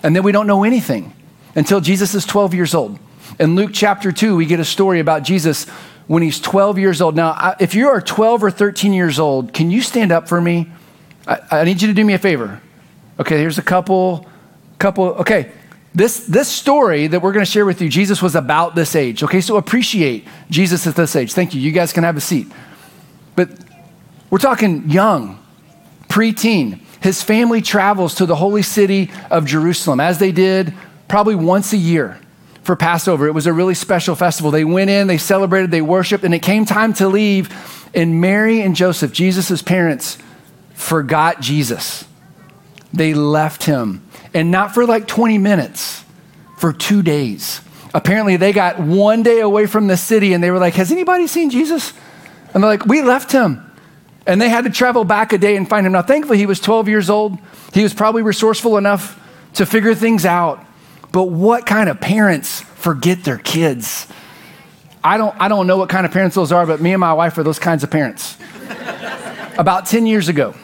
And 0.03 0.15
then 0.15 0.23
we 0.23 0.32
don't 0.32 0.47
know 0.47 0.65
anything 0.65 1.12
until 1.55 1.81
Jesus 1.81 2.15
is 2.15 2.25
12 2.25 2.55
years 2.55 2.75
old. 2.75 2.99
In 3.38 3.56
Luke 3.56 3.71
chapter 3.73 4.12
2, 4.12 4.37
we 4.37 4.47
get 4.47 4.61
a 4.61 4.65
story 4.65 5.00
about 5.00 5.23
Jesus 5.23 5.69
when 6.06 6.23
he's 6.23 6.41
12 6.41 6.79
years 6.79 7.00
old. 7.00 7.17
Now, 7.17 7.56
if 7.61 7.75
you 7.75 7.88
are 7.88 8.00
12 8.00 8.44
or 8.44 8.50
13 8.50 8.93
years 8.93 9.19
old, 9.19 9.53
can 9.53 9.71
you 9.71 9.81
stand 9.81 10.12
up 10.12 10.29
for 10.29 10.41
me? 10.41 10.71
I, 11.26 11.41
I 11.50 11.65
need 11.65 11.83
you 11.83 11.88
to 11.88 11.94
do 11.94 12.05
me 12.05 12.15
a 12.15 12.19
favor. 12.19 12.61
Okay, 13.19 13.38
here's 13.38 13.59
a 13.59 13.62
couple, 13.62 14.26
couple, 14.79 15.05
okay. 15.05 15.53
This, 15.94 16.20
this 16.26 16.48
story 16.48 17.08
that 17.08 17.20
we're 17.20 17.32
going 17.32 17.44
to 17.44 17.50
share 17.50 17.66
with 17.66 17.82
you, 17.82 17.88
Jesus 17.88 18.22
was 18.22 18.37
about 18.37 18.75
this 18.75 18.94
age. 18.94 19.22
Okay, 19.25 19.40
so 19.40 19.56
appreciate 19.56 20.26
Jesus 20.48 20.87
at 20.87 20.94
this 20.94 21.16
age. 21.16 21.32
Thank 21.32 21.52
you. 21.52 21.60
You 21.60 21.72
guys 21.72 21.92
can 21.92 22.04
have 22.04 22.16
a 22.16 22.20
seat. 22.20 22.46
But 23.34 23.50
we're 24.31 24.38
talking 24.38 24.88
young, 24.88 25.44
preteen. 26.08 26.81
His 27.00 27.22
family 27.22 27.60
travels 27.60 28.14
to 28.16 28.26
the 28.26 28.37
holy 28.37 28.62
city 28.62 29.10
of 29.31 29.46
Jerusalem, 29.46 29.98
as 29.98 30.19
they 30.19 30.31
did 30.31 30.72
probably 31.08 31.34
once 31.34 31.72
a 31.72 31.76
year 31.76 32.20
for 32.62 32.76
Passover. 32.76 33.26
It 33.26 33.32
was 33.32 33.46
a 33.48 33.52
really 33.52 33.75
special 33.75 34.14
festival. 34.14 34.52
They 34.52 34.64
went 34.64 34.90
in, 34.90 35.08
they 35.08 35.19
celebrated, 35.19 35.72
they 35.72 35.82
worshiped, 35.82 36.22
and 36.22 36.32
it 36.32 36.40
came 36.40 36.66
time 36.66 36.92
to 36.94 37.08
leave. 37.08 37.50
And 37.94 38.20
Mary 38.20 38.60
and 38.60 38.76
Joseph, 38.76 39.12
Jesus' 39.12 39.60
parents, 39.60 40.19
forgot 40.75 41.40
Jesus. 41.40 42.04
They 42.92 43.12
left 43.12 43.64
him 43.64 44.06
and 44.35 44.50
not 44.50 44.75
for 44.75 44.87
like 44.87 45.06
20 45.06 45.38
minutes, 45.38 46.05
for 46.59 46.73
two 46.73 47.03
days. 47.03 47.61
Apparently, 47.93 48.37
they 48.37 48.53
got 48.53 48.79
one 48.79 49.23
day 49.23 49.41
away 49.41 49.67
from 49.67 49.87
the 49.87 49.97
city 49.97 50.32
and 50.32 50.43
they 50.44 50.50
were 50.50 50.59
like, 50.59 50.75
Has 50.75 50.93
anybody 50.93 51.27
seen 51.27 51.50
Jesus? 51.50 51.93
And 52.55 52.62
they're 52.62 52.71
like, 52.71 52.87
We 52.87 53.03
left 53.03 53.32
him. 53.32 53.67
And 54.27 54.41
they 54.41 54.49
had 54.49 54.65
to 54.65 54.71
travel 54.71 55.05
back 55.05 55.32
a 55.32 55.38
day 55.38 55.56
and 55.56 55.69
find 55.69 55.87
him. 55.87 55.93
Now, 55.93 56.03
thankfully, 56.03 56.38
he 56.38 56.47
was 56.47 56.61
12 56.61 56.88
years 56.88 57.11
old. 57.11 57.38
He 57.73 57.82
was 57.82 57.94
probably 57.94 58.23
resourceful 58.23 58.77
enough 58.77 59.19
to 59.55 59.67
figure 59.67 59.94
things 59.94 60.25
out. 60.25 60.65
But 61.11 61.25
what 61.25 61.67
kind 61.67 61.88
of 61.88 62.00
parents 62.00 62.61
forget 62.61 63.25
their 63.25 63.38
kids? 63.38 64.07
I 65.02 65.16
don't, 65.16 65.35
I 65.40 65.49
don't 65.49 65.66
know 65.66 65.78
what 65.78 65.88
kind 65.88 66.04
of 66.04 66.12
parents 66.12 66.37
those 66.37 66.52
are, 66.52 66.66
but 66.66 66.81
me 66.81 66.93
and 66.93 67.00
my 67.00 67.14
wife 67.14 67.38
are 67.38 67.43
those 67.43 67.59
kinds 67.59 67.83
of 67.83 67.90
parents. 67.90 68.37
About 69.59 69.87
10 69.87 70.07
years 70.07 70.28
ago, 70.28 70.54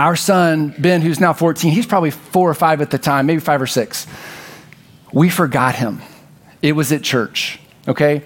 our 0.00 0.16
son, 0.16 0.74
Ben, 0.78 1.02
who's 1.02 1.20
now 1.20 1.34
14, 1.34 1.72
he's 1.72 1.86
probably 1.86 2.10
four 2.10 2.48
or 2.48 2.54
five 2.54 2.80
at 2.80 2.90
the 2.90 2.98
time, 2.98 3.26
maybe 3.26 3.40
five 3.40 3.60
or 3.60 3.66
six. 3.66 4.06
We 5.12 5.28
forgot 5.28 5.74
him. 5.74 6.00
It 6.62 6.72
was 6.72 6.90
at 6.90 7.02
church, 7.02 7.60
okay? 7.86 8.22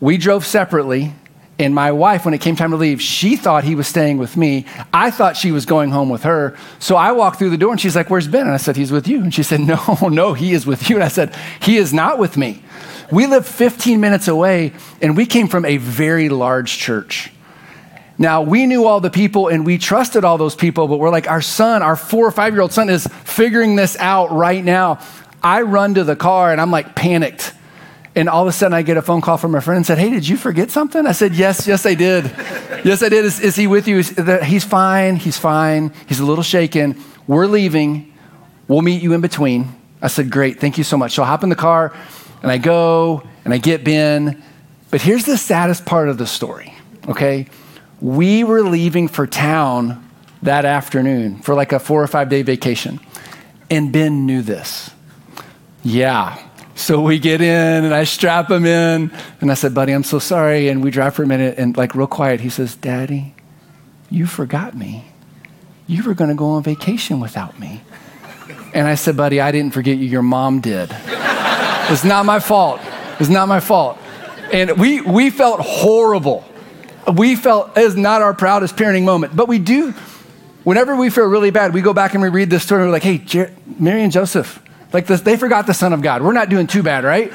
We 0.00 0.16
drove 0.16 0.46
separately, 0.46 1.12
and 1.58 1.74
my 1.74 1.92
wife, 1.92 2.24
when 2.24 2.32
it 2.32 2.40
came 2.40 2.56
time 2.56 2.70
to 2.70 2.78
leave, 2.78 3.02
she 3.02 3.36
thought 3.36 3.64
he 3.64 3.74
was 3.74 3.86
staying 3.86 4.16
with 4.16 4.36
me. 4.36 4.64
I 4.94 5.10
thought 5.10 5.36
she 5.36 5.52
was 5.52 5.66
going 5.66 5.90
home 5.90 6.08
with 6.08 6.22
her. 6.22 6.56
So 6.78 6.96
I 6.96 7.12
walked 7.12 7.38
through 7.38 7.50
the 7.50 7.58
door 7.58 7.70
and 7.70 7.80
she's 7.80 7.94
like, 7.94 8.10
Where's 8.10 8.26
Ben? 8.26 8.42
And 8.42 8.50
I 8.50 8.56
said, 8.56 8.76
He's 8.76 8.90
with 8.90 9.06
you. 9.06 9.22
And 9.22 9.32
she 9.32 9.42
said, 9.42 9.60
No, 9.60 9.78
no, 10.10 10.32
he 10.32 10.52
is 10.52 10.66
with 10.66 10.88
you. 10.90 10.96
And 10.96 11.04
I 11.04 11.08
said, 11.08 11.36
He 11.60 11.76
is 11.76 11.92
not 11.92 12.18
with 12.18 12.36
me. 12.36 12.62
We 13.12 13.26
live 13.26 13.46
15 13.46 14.00
minutes 14.00 14.26
away, 14.26 14.72
and 15.00 15.16
we 15.16 15.26
came 15.26 15.46
from 15.46 15.64
a 15.64 15.76
very 15.76 16.28
large 16.28 16.78
church. 16.78 17.30
Now, 18.16 18.42
we 18.42 18.66
knew 18.66 18.86
all 18.86 19.00
the 19.00 19.10
people 19.10 19.48
and 19.48 19.66
we 19.66 19.76
trusted 19.76 20.24
all 20.24 20.38
those 20.38 20.54
people, 20.54 20.86
but 20.86 20.98
we're 20.98 21.10
like, 21.10 21.28
our 21.28 21.42
son, 21.42 21.82
our 21.82 21.96
four 21.96 22.26
or 22.26 22.30
five 22.30 22.52
year 22.52 22.62
old 22.62 22.72
son 22.72 22.88
is 22.88 23.06
figuring 23.24 23.76
this 23.76 23.96
out 23.98 24.30
right 24.30 24.62
now. 24.62 25.00
I 25.42 25.62
run 25.62 25.94
to 25.94 26.04
the 26.04 26.16
car 26.16 26.52
and 26.52 26.60
I'm 26.60 26.70
like 26.70 26.94
panicked. 26.94 27.52
And 28.16 28.28
all 28.28 28.42
of 28.42 28.48
a 28.48 28.52
sudden, 28.52 28.72
I 28.74 28.82
get 28.82 28.96
a 28.96 29.02
phone 29.02 29.20
call 29.20 29.36
from 29.38 29.56
a 29.56 29.60
friend 29.60 29.78
and 29.78 29.86
said, 29.86 29.98
Hey, 29.98 30.10
did 30.10 30.28
you 30.28 30.36
forget 30.36 30.70
something? 30.70 31.04
I 31.04 31.10
said, 31.10 31.34
Yes, 31.34 31.66
yes, 31.66 31.84
I 31.84 31.94
did. 31.94 32.24
yes, 32.84 33.02
I 33.02 33.08
did. 33.08 33.24
Is, 33.24 33.40
is 33.40 33.56
he 33.56 33.66
with 33.66 33.88
you? 33.88 33.98
Is, 33.98 34.14
he's 34.44 34.64
fine. 34.64 35.16
He's 35.16 35.36
fine. 35.36 35.92
He's 36.06 36.20
a 36.20 36.24
little 36.24 36.44
shaken. 36.44 37.02
We're 37.26 37.46
leaving. 37.46 38.12
We'll 38.68 38.82
meet 38.82 39.02
you 39.02 39.14
in 39.14 39.20
between. 39.20 39.74
I 40.00 40.06
said, 40.06 40.30
Great. 40.30 40.60
Thank 40.60 40.78
you 40.78 40.84
so 40.84 40.96
much. 40.96 41.14
So 41.14 41.24
I 41.24 41.26
hop 41.26 41.42
in 41.42 41.48
the 41.48 41.56
car 41.56 41.92
and 42.42 42.52
I 42.52 42.58
go 42.58 43.26
and 43.44 43.52
I 43.52 43.58
get 43.58 43.82
Ben. 43.82 44.40
But 44.92 45.02
here's 45.02 45.24
the 45.24 45.36
saddest 45.36 45.84
part 45.84 46.08
of 46.08 46.16
the 46.16 46.26
story, 46.26 46.72
okay? 47.08 47.48
We 48.04 48.44
were 48.44 48.60
leaving 48.60 49.08
for 49.08 49.26
town 49.26 50.06
that 50.42 50.66
afternoon 50.66 51.38
for 51.38 51.54
like 51.54 51.72
a 51.72 51.78
four 51.78 52.02
or 52.02 52.06
five 52.06 52.28
day 52.28 52.42
vacation. 52.42 53.00
And 53.70 53.94
Ben 53.94 54.26
knew 54.26 54.42
this. 54.42 54.90
Yeah. 55.82 56.38
So 56.74 57.00
we 57.00 57.18
get 57.18 57.40
in 57.40 57.84
and 57.84 57.94
I 57.94 58.04
strap 58.04 58.50
him 58.50 58.66
in 58.66 59.10
and 59.40 59.50
I 59.50 59.54
said, 59.54 59.74
buddy, 59.74 59.92
I'm 59.92 60.04
so 60.04 60.18
sorry. 60.18 60.68
And 60.68 60.84
we 60.84 60.90
drive 60.90 61.14
for 61.14 61.22
a 61.22 61.26
minute 61.26 61.54
and 61.56 61.74
like 61.78 61.94
real 61.94 62.06
quiet, 62.06 62.40
he 62.40 62.50
says, 62.50 62.76
Daddy, 62.76 63.34
you 64.10 64.26
forgot 64.26 64.76
me. 64.76 65.06
You 65.86 66.02
were 66.02 66.12
going 66.12 66.28
to 66.28 66.36
go 66.36 66.50
on 66.50 66.62
vacation 66.62 67.20
without 67.20 67.58
me. 67.58 67.80
And 68.74 68.86
I 68.86 68.96
said, 68.96 69.16
Buddy, 69.16 69.40
I 69.40 69.50
didn't 69.50 69.72
forget 69.72 69.96
you. 69.96 70.06
Your 70.06 70.22
mom 70.22 70.60
did. 70.60 70.90
It's 71.88 72.04
not 72.04 72.26
my 72.26 72.38
fault. 72.38 72.82
It's 73.18 73.30
not 73.30 73.48
my 73.48 73.60
fault. 73.60 73.96
And 74.52 74.72
we, 74.72 75.00
we 75.00 75.30
felt 75.30 75.60
horrible. 75.60 76.44
We 77.12 77.36
felt 77.36 77.76
is 77.76 77.96
not 77.96 78.22
our 78.22 78.34
proudest 78.34 78.76
parenting 78.76 79.04
moment. 79.04 79.36
But 79.36 79.48
we 79.48 79.58
do, 79.58 79.92
whenever 80.64 80.96
we 80.96 81.10
feel 81.10 81.26
really 81.26 81.50
bad, 81.50 81.74
we 81.74 81.82
go 81.82 81.92
back 81.92 82.14
and 82.14 82.22
we 82.22 82.28
read 82.28 82.50
this 82.50 82.62
story 82.62 82.82
and 82.82 82.88
we're 82.88 82.92
like, 82.92 83.02
hey, 83.02 83.18
Jer- 83.18 83.54
Mary 83.78 84.02
and 84.02 84.12
Joseph, 84.12 84.62
like 84.92 85.06
this, 85.06 85.20
they 85.20 85.36
forgot 85.36 85.66
the 85.66 85.74
Son 85.74 85.92
of 85.92 86.02
God. 86.02 86.22
We're 86.22 86.32
not 86.32 86.48
doing 86.48 86.66
too 86.66 86.82
bad, 86.82 87.04
right? 87.04 87.32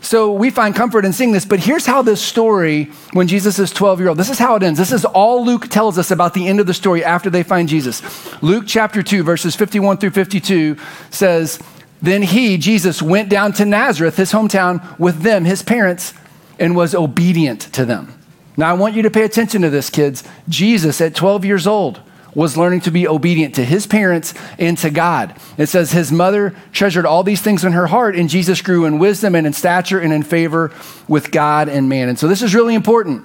So 0.00 0.32
we 0.32 0.50
find 0.50 0.74
comfort 0.74 1.04
in 1.04 1.12
seeing 1.12 1.32
this. 1.32 1.44
But 1.44 1.60
here's 1.60 1.84
how 1.84 2.02
this 2.02 2.22
story, 2.22 2.84
when 3.12 3.26
Jesus 3.26 3.58
is 3.58 3.72
12 3.72 4.00
year 4.00 4.08
old, 4.10 4.18
this 4.18 4.30
is 4.30 4.38
how 4.38 4.54
it 4.54 4.62
ends. 4.62 4.78
This 4.78 4.92
is 4.92 5.04
all 5.04 5.44
Luke 5.44 5.68
tells 5.68 5.98
us 5.98 6.10
about 6.10 6.34
the 6.34 6.46
end 6.46 6.60
of 6.60 6.66
the 6.66 6.74
story 6.74 7.04
after 7.04 7.30
they 7.30 7.42
find 7.42 7.68
Jesus. 7.68 8.02
Luke 8.42 8.64
chapter 8.66 9.02
2, 9.02 9.22
verses 9.22 9.56
51 9.56 9.98
through 9.98 10.10
52 10.10 10.76
says, 11.10 11.58
Then 12.00 12.22
he, 12.22 12.58
Jesus, 12.58 13.02
went 13.02 13.28
down 13.28 13.52
to 13.54 13.64
Nazareth, 13.64 14.16
his 14.16 14.32
hometown, 14.32 14.98
with 14.98 15.22
them, 15.22 15.44
his 15.44 15.62
parents, 15.62 16.14
and 16.58 16.76
was 16.76 16.94
obedient 16.94 17.60
to 17.72 17.84
them. 17.84 18.17
Now 18.58 18.70
I 18.70 18.72
want 18.72 18.96
you 18.96 19.02
to 19.02 19.10
pay 19.10 19.22
attention 19.22 19.62
to 19.62 19.70
this, 19.70 19.88
kids. 19.88 20.24
Jesus, 20.48 21.00
at 21.00 21.14
12 21.14 21.44
years 21.44 21.64
old, 21.64 22.00
was 22.34 22.56
learning 22.56 22.80
to 22.80 22.90
be 22.90 23.06
obedient 23.06 23.54
to 23.54 23.64
his 23.64 23.86
parents 23.86 24.34
and 24.58 24.76
to 24.78 24.90
God. 24.90 25.34
It 25.56 25.68
says 25.68 25.92
his 25.92 26.10
mother 26.10 26.56
treasured 26.72 27.06
all 27.06 27.22
these 27.22 27.40
things 27.40 27.64
in 27.64 27.70
her 27.72 27.86
heart, 27.86 28.16
and 28.16 28.28
Jesus 28.28 28.60
grew 28.60 28.84
in 28.84 28.98
wisdom 28.98 29.36
and 29.36 29.46
in 29.46 29.52
stature 29.52 30.00
and 30.00 30.12
in 30.12 30.24
favor 30.24 30.72
with 31.06 31.30
God 31.30 31.68
and 31.68 31.88
man. 31.88 32.08
And 32.08 32.18
so 32.18 32.26
this 32.26 32.42
is 32.42 32.52
really 32.52 32.74
important. 32.74 33.24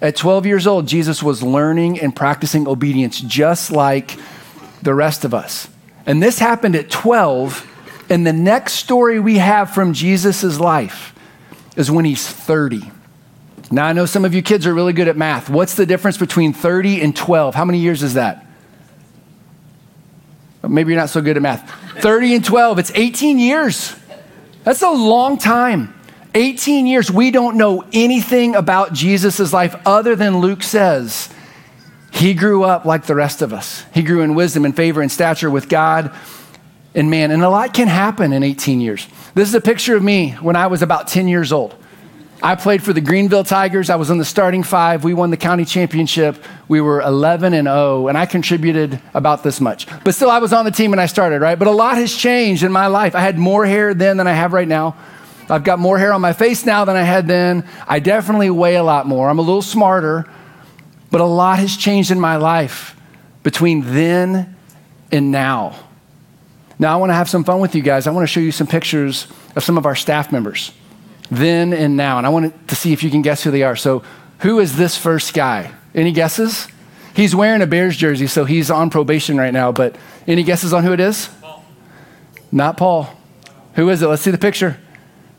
At 0.00 0.16
12 0.16 0.46
years 0.46 0.66
old, 0.66 0.88
Jesus 0.88 1.22
was 1.22 1.42
learning 1.42 2.00
and 2.00 2.16
practicing 2.16 2.66
obedience 2.66 3.20
just 3.20 3.70
like 3.70 4.18
the 4.80 4.94
rest 4.94 5.26
of 5.26 5.34
us. 5.34 5.68
And 6.06 6.22
this 6.22 6.38
happened 6.38 6.74
at 6.74 6.90
12. 6.90 7.70
And 8.08 8.26
the 8.26 8.32
next 8.32 8.74
story 8.74 9.20
we 9.20 9.38
have 9.38 9.74
from 9.74 9.92
Jesus' 9.92 10.58
life 10.58 11.14
is 11.76 11.90
when 11.90 12.06
he's 12.06 12.26
30. 12.26 12.90
Now, 13.74 13.86
I 13.86 13.92
know 13.92 14.06
some 14.06 14.24
of 14.24 14.32
you 14.34 14.40
kids 14.40 14.68
are 14.68 14.74
really 14.74 14.92
good 14.92 15.08
at 15.08 15.16
math. 15.16 15.50
What's 15.50 15.74
the 15.74 15.84
difference 15.84 16.16
between 16.16 16.52
30 16.52 17.02
and 17.02 17.16
12? 17.16 17.56
How 17.56 17.64
many 17.64 17.78
years 17.80 18.04
is 18.04 18.14
that? 18.14 18.46
Oh, 20.62 20.68
maybe 20.68 20.92
you're 20.92 21.00
not 21.00 21.10
so 21.10 21.20
good 21.20 21.36
at 21.36 21.42
math. 21.42 21.68
30 22.00 22.36
and 22.36 22.44
12, 22.44 22.78
it's 22.78 22.92
18 22.94 23.40
years. 23.40 23.96
That's 24.62 24.82
a 24.82 24.90
long 24.90 25.38
time. 25.38 25.92
18 26.36 26.86
years. 26.86 27.10
We 27.10 27.32
don't 27.32 27.56
know 27.56 27.84
anything 27.92 28.54
about 28.54 28.92
Jesus' 28.92 29.52
life 29.52 29.74
other 29.84 30.14
than 30.14 30.38
Luke 30.38 30.62
says. 30.62 31.28
He 32.12 32.32
grew 32.32 32.62
up 32.62 32.84
like 32.84 33.06
the 33.06 33.16
rest 33.16 33.42
of 33.42 33.52
us. 33.52 33.84
He 33.92 34.02
grew 34.02 34.22
in 34.22 34.36
wisdom 34.36 34.64
and 34.64 34.74
favor 34.74 35.02
and 35.02 35.10
stature 35.10 35.50
with 35.50 35.68
God 35.68 36.14
and 36.94 37.10
man. 37.10 37.32
And 37.32 37.42
a 37.42 37.50
lot 37.50 37.74
can 37.74 37.88
happen 37.88 38.32
in 38.32 38.44
18 38.44 38.80
years. 38.80 39.08
This 39.34 39.48
is 39.48 39.54
a 39.56 39.60
picture 39.60 39.96
of 39.96 40.02
me 40.04 40.30
when 40.40 40.54
I 40.54 40.68
was 40.68 40.80
about 40.80 41.08
10 41.08 41.26
years 41.26 41.50
old. 41.50 41.74
I 42.44 42.56
played 42.56 42.82
for 42.82 42.92
the 42.92 43.00
Greenville 43.00 43.42
Tigers. 43.42 43.88
I 43.88 43.96
was 43.96 44.10
in 44.10 44.18
the 44.18 44.24
starting 44.24 44.64
five. 44.64 45.02
We 45.02 45.14
won 45.14 45.30
the 45.30 45.36
county 45.38 45.64
championship. 45.64 46.44
We 46.68 46.82
were 46.82 47.00
11 47.00 47.54
and 47.54 47.66
0, 47.66 48.08
and 48.08 48.18
I 48.18 48.26
contributed 48.26 49.00
about 49.14 49.42
this 49.42 49.62
much. 49.62 49.86
But 50.04 50.14
still, 50.14 50.28
I 50.28 50.40
was 50.40 50.52
on 50.52 50.66
the 50.66 50.70
team 50.70 50.92
and 50.92 51.00
I 51.00 51.06
started, 51.06 51.40
right? 51.40 51.58
But 51.58 51.68
a 51.68 51.70
lot 51.70 51.96
has 51.96 52.14
changed 52.14 52.62
in 52.62 52.70
my 52.70 52.88
life. 52.88 53.14
I 53.14 53.20
had 53.20 53.38
more 53.38 53.64
hair 53.64 53.94
then 53.94 54.18
than 54.18 54.26
I 54.26 54.34
have 54.34 54.52
right 54.52 54.68
now. 54.68 54.94
I've 55.48 55.64
got 55.64 55.78
more 55.78 55.98
hair 55.98 56.12
on 56.12 56.20
my 56.20 56.34
face 56.34 56.66
now 56.66 56.84
than 56.84 56.96
I 56.96 57.02
had 57.02 57.26
then. 57.26 57.66
I 57.88 57.98
definitely 57.98 58.50
weigh 58.50 58.76
a 58.76 58.82
lot 58.82 59.06
more. 59.06 59.30
I'm 59.30 59.38
a 59.38 59.42
little 59.42 59.62
smarter, 59.62 60.30
but 61.10 61.22
a 61.22 61.24
lot 61.24 61.60
has 61.60 61.74
changed 61.74 62.10
in 62.10 62.20
my 62.20 62.36
life 62.36 62.94
between 63.42 63.80
then 63.94 64.54
and 65.10 65.32
now. 65.32 65.76
Now, 66.78 66.92
I 66.92 66.96
want 66.96 67.08
to 67.08 67.14
have 67.14 67.30
some 67.30 67.42
fun 67.42 67.60
with 67.60 67.74
you 67.74 67.80
guys. 67.80 68.06
I 68.06 68.10
want 68.10 68.24
to 68.24 68.30
show 68.30 68.40
you 68.40 68.52
some 68.52 68.66
pictures 68.66 69.28
of 69.56 69.64
some 69.64 69.78
of 69.78 69.86
our 69.86 69.94
staff 69.94 70.30
members 70.30 70.72
then 71.30 71.72
and 71.72 71.96
now. 71.96 72.18
And 72.18 72.26
I 72.26 72.30
want 72.30 72.68
to 72.68 72.76
see 72.76 72.92
if 72.92 73.02
you 73.02 73.10
can 73.10 73.22
guess 73.22 73.42
who 73.42 73.50
they 73.50 73.62
are. 73.62 73.76
So, 73.76 74.02
who 74.40 74.58
is 74.58 74.76
this 74.76 74.96
first 74.96 75.34
guy? 75.34 75.72
Any 75.94 76.12
guesses? 76.12 76.68
He's 77.14 77.34
wearing 77.34 77.62
a 77.62 77.66
Bears 77.66 77.96
jersey, 77.96 78.26
so 78.26 78.44
he's 78.44 78.70
on 78.70 78.90
probation 78.90 79.38
right 79.38 79.52
now. 79.52 79.72
But 79.72 79.96
any 80.26 80.42
guesses 80.42 80.72
on 80.72 80.82
who 80.84 80.92
it 80.92 81.00
is? 81.00 81.28
Paul. 81.40 81.64
Not 82.50 82.76
Paul. 82.76 83.08
Who 83.74 83.88
is 83.88 84.02
it? 84.02 84.06
Let's 84.08 84.22
see 84.22 84.32
the 84.32 84.38
picture. 84.38 84.78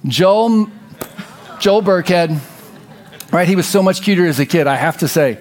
Joel, 0.05 0.69
Joel 1.59 1.81
Burkhead. 1.81 2.39
Right? 3.31 3.47
He 3.47 3.55
was 3.55 3.67
so 3.67 3.83
much 3.83 4.01
cuter 4.01 4.25
as 4.25 4.39
a 4.39 4.45
kid, 4.45 4.67
I 4.67 4.75
have 4.75 4.99
to 4.99 5.07
say. 5.07 5.37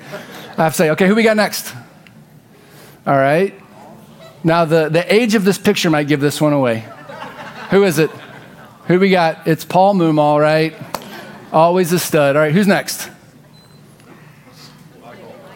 I 0.56 0.64
have 0.64 0.72
to 0.72 0.76
say, 0.76 0.90
okay, 0.90 1.06
who 1.06 1.14
we 1.14 1.22
got 1.22 1.36
next? 1.36 1.72
All 3.06 3.14
right. 3.14 3.54
Now, 4.42 4.64
the, 4.64 4.88
the 4.88 5.14
age 5.14 5.34
of 5.34 5.44
this 5.44 5.58
picture 5.58 5.90
might 5.90 6.08
give 6.08 6.20
this 6.20 6.40
one 6.40 6.52
away. 6.52 6.84
Who 7.70 7.84
is 7.84 7.98
it? 7.98 8.10
Who 8.86 9.00
we 9.00 9.08
got? 9.08 9.48
It's 9.48 9.64
Paul 9.64 9.94
Mumal, 9.94 10.18
all 10.18 10.40
right. 10.40 10.74
Always 11.52 11.92
a 11.92 11.98
stud. 11.98 12.36
All 12.36 12.42
right, 12.42 12.52
who's 12.52 12.66
next? 12.66 13.08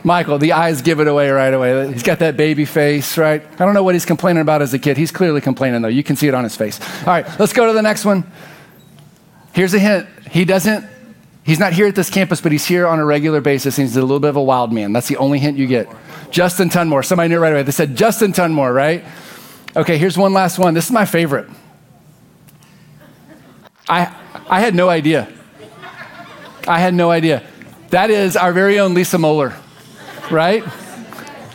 Michael, 0.03 0.39
the 0.39 0.53
eyes 0.53 0.81
give 0.81 1.01
it 1.01 1.09
away 1.09 1.29
right 1.29 1.53
away. 1.53 1.93
He's 1.93 2.03
got 2.03 2.21
that 2.21 2.39
baby 2.39 2.65
face, 2.65 3.19
right? 3.19 3.43
I 3.43 3.57
don't 3.57 3.75
know 3.75 3.83
what 3.83 3.95
he's 3.95 4.07
complaining 4.07 4.41
about 4.41 4.63
as 4.63 4.73
a 4.73 4.79
kid. 4.79 4.97
He's 4.97 5.11
clearly 5.11 5.43
complaining, 5.43 5.83
though. 5.83 5.89
You 5.89 6.03
can 6.03 6.17
see 6.17 6.27
it 6.27 6.33
on 6.33 6.45
his 6.45 6.57
face. 6.57 6.81
All 7.01 7.09
right, 7.09 7.27
let's 7.39 7.53
go 7.53 7.67
to 7.67 7.75
the 7.75 7.83
next 7.83 8.07
one. 8.07 8.25
Here's 9.53 9.75
a 9.75 9.79
hint. 9.79 10.09
He 10.31 10.47
doesn't, 10.47 10.87
he's 11.45 11.59
not 11.59 11.75
here 11.75 11.87
at 11.87 11.95
this 11.95 12.09
campus, 12.09 12.41
but 12.41 12.53
he's 12.53 12.65
here 12.65 12.87
on 12.87 12.99
a 12.99 13.05
regular 13.05 13.43
basis, 13.43 13.77
and 13.77 13.87
he's 13.87 13.97
a 13.97 14.01
little 14.01 14.21
bit 14.21 14.31
of 14.31 14.37
a 14.37 14.43
wild 14.43 14.73
man. 14.73 14.95
That's 14.95 15.09
the 15.09 15.19
only 15.19 15.39
hint 15.39 15.59
you 15.59 15.67
get. 15.67 15.89
Justin 16.31 16.71
Tunmore. 16.71 17.05
Somebody 17.05 17.29
knew 17.29 17.39
right 17.39 17.53
away. 17.53 17.63
They 17.63 17.73
said 17.73 17.95
Justin 17.95 18.33
Tunmore, 18.33 18.75
right? 18.75 19.05
Okay, 19.77 19.99
here's 19.99 20.17
one 20.17 20.33
last 20.33 20.59
one. 20.59 20.73
This 20.73 20.87
is 20.87 20.93
my 20.93 21.05
favorite. 21.05 21.51
I, 23.89 24.15
I 24.49 24.61
had 24.61 24.75
no 24.75 24.89
idea. 24.89 25.29
I 26.67 26.79
had 26.79 26.95
no 26.95 27.11
idea. 27.11 27.43
That 27.91 28.11
is 28.11 28.37
our 28.37 28.53
very 28.53 28.79
own 28.79 28.95
Lisa 28.95 29.19
Moeller, 29.19 29.55
right? 30.31 30.63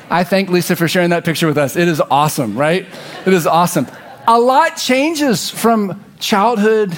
I 0.10 0.24
thank 0.24 0.50
Lisa 0.50 0.76
for 0.76 0.88
sharing 0.88 1.12
that 1.12 1.26
picture 1.26 1.48
with 1.48 1.58
us. 1.58 1.76
It 1.76 1.88
is 1.88 2.02
awesome, 2.02 2.58
right? 2.58 2.88
It 3.26 3.34
is 3.34 3.46
awesome. 3.46 3.88
A 4.28 4.40
lot 4.40 4.78
changes 4.78 5.50
from 5.50 6.04
childhood 6.20 6.98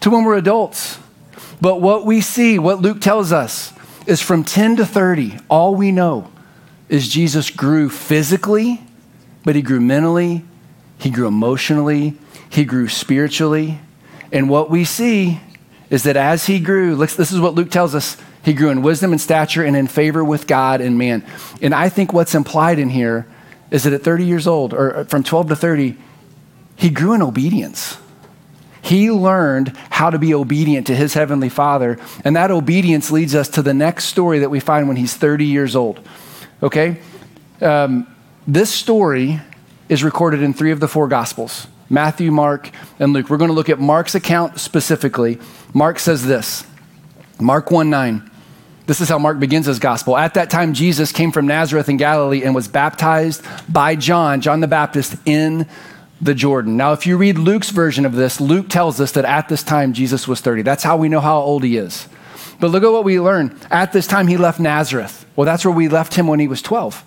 to 0.00 0.10
when 0.10 0.24
we're 0.24 0.36
adults. 0.36 0.98
But 1.60 1.80
what 1.80 2.04
we 2.04 2.20
see, 2.20 2.58
what 2.58 2.80
Luke 2.80 3.00
tells 3.00 3.32
us, 3.32 3.72
is 4.06 4.20
from 4.20 4.44
10 4.44 4.76
to 4.76 4.86
30, 4.86 5.38
all 5.48 5.74
we 5.74 5.92
know 5.92 6.30
is 6.88 7.08
Jesus 7.08 7.50
grew 7.50 7.88
physically, 7.90 8.80
but 9.44 9.54
he 9.54 9.62
grew 9.62 9.80
mentally, 9.80 10.44
he 10.98 11.10
grew 11.10 11.26
emotionally, 11.26 12.16
he 12.48 12.64
grew 12.64 12.88
spiritually. 12.88 13.80
And 14.32 14.48
what 14.48 14.70
we 14.70 14.84
see 14.84 15.40
is 15.90 16.02
that 16.02 16.16
as 16.16 16.46
he 16.46 16.60
grew, 16.60 16.96
this 16.96 17.32
is 17.32 17.40
what 17.40 17.54
Luke 17.54 17.70
tells 17.70 17.94
us, 17.94 18.16
he 18.44 18.52
grew 18.52 18.70
in 18.70 18.82
wisdom 18.82 19.12
and 19.12 19.20
stature 19.20 19.62
and 19.62 19.76
in 19.76 19.86
favor 19.86 20.22
with 20.22 20.46
God 20.46 20.80
and 20.80 20.98
man. 20.98 21.24
And 21.60 21.74
I 21.74 21.88
think 21.88 22.12
what's 22.12 22.34
implied 22.34 22.78
in 22.78 22.90
here 22.90 23.26
is 23.70 23.84
that 23.84 23.92
at 23.92 24.02
30 24.02 24.24
years 24.24 24.46
old, 24.46 24.72
or 24.72 25.04
from 25.06 25.22
12 25.22 25.48
to 25.48 25.56
30, 25.56 25.96
he 26.76 26.90
grew 26.90 27.12
in 27.12 27.22
obedience. 27.22 27.98
He 28.80 29.10
learned 29.10 29.76
how 29.90 30.10
to 30.10 30.18
be 30.18 30.32
obedient 30.32 30.86
to 30.86 30.96
his 30.96 31.14
heavenly 31.14 31.48
father. 31.48 31.98
And 32.24 32.36
that 32.36 32.50
obedience 32.50 33.10
leads 33.10 33.34
us 33.34 33.48
to 33.50 33.62
the 33.62 33.74
next 33.74 34.06
story 34.06 34.38
that 34.38 34.50
we 34.50 34.60
find 34.60 34.88
when 34.88 34.96
he's 34.96 35.14
30 35.14 35.44
years 35.44 35.74
old. 35.74 36.00
Okay? 36.62 37.00
Um, 37.60 38.06
this 38.46 38.72
story 38.72 39.40
is 39.88 40.04
recorded 40.04 40.42
in 40.42 40.54
three 40.54 40.70
of 40.70 40.80
the 40.80 40.88
four 40.88 41.08
gospels. 41.08 41.66
Matthew, 41.90 42.30
Mark, 42.30 42.70
and 42.98 43.12
Luke. 43.12 43.30
We're 43.30 43.38
going 43.38 43.48
to 43.48 43.54
look 43.54 43.68
at 43.68 43.78
Mark's 43.78 44.14
account 44.14 44.60
specifically. 44.60 45.38
Mark 45.72 45.98
says 45.98 46.24
this 46.24 46.66
Mark 47.40 47.70
1 47.70 47.90
9. 47.90 48.30
This 48.86 49.02
is 49.02 49.08
how 49.10 49.18
Mark 49.18 49.38
begins 49.38 49.66
his 49.66 49.78
gospel. 49.78 50.16
At 50.16 50.34
that 50.34 50.48
time, 50.48 50.72
Jesus 50.72 51.12
came 51.12 51.30
from 51.30 51.46
Nazareth 51.46 51.90
in 51.90 51.98
Galilee 51.98 52.42
and 52.42 52.54
was 52.54 52.68
baptized 52.68 53.44
by 53.70 53.94
John, 53.96 54.40
John 54.40 54.60
the 54.60 54.66
Baptist, 54.66 55.16
in 55.26 55.66
the 56.20 56.34
Jordan. 56.34 56.76
Now, 56.78 56.92
if 56.92 57.06
you 57.06 57.18
read 57.18 57.38
Luke's 57.38 57.70
version 57.70 58.06
of 58.06 58.14
this, 58.14 58.40
Luke 58.40 58.70
tells 58.70 58.98
us 58.98 59.12
that 59.12 59.26
at 59.26 59.48
this 59.48 59.62
time 59.62 59.92
Jesus 59.92 60.26
was 60.26 60.40
30. 60.40 60.62
That's 60.62 60.82
how 60.82 60.96
we 60.96 61.08
know 61.10 61.20
how 61.20 61.38
old 61.38 61.64
he 61.64 61.76
is. 61.76 62.08
But 62.60 62.70
look 62.70 62.82
at 62.82 62.90
what 62.90 63.04
we 63.04 63.20
learn. 63.20 63.56
At 63.70 63.92
this 63.92 64.06
time, 64.06 64.26
he 64.26 64.36
left 64.36 64.58
Nazareth. 64.58 65.26
Well, 65.36 65.44
that's 65.44 65.64
where 65.64 65.74
we 65.74 65.88
left 65.88 66.14
him 66.14 66.26
when 66.26 66.40
he 66.40 66.48
was 66.48 66.62
12. 66.62 67.04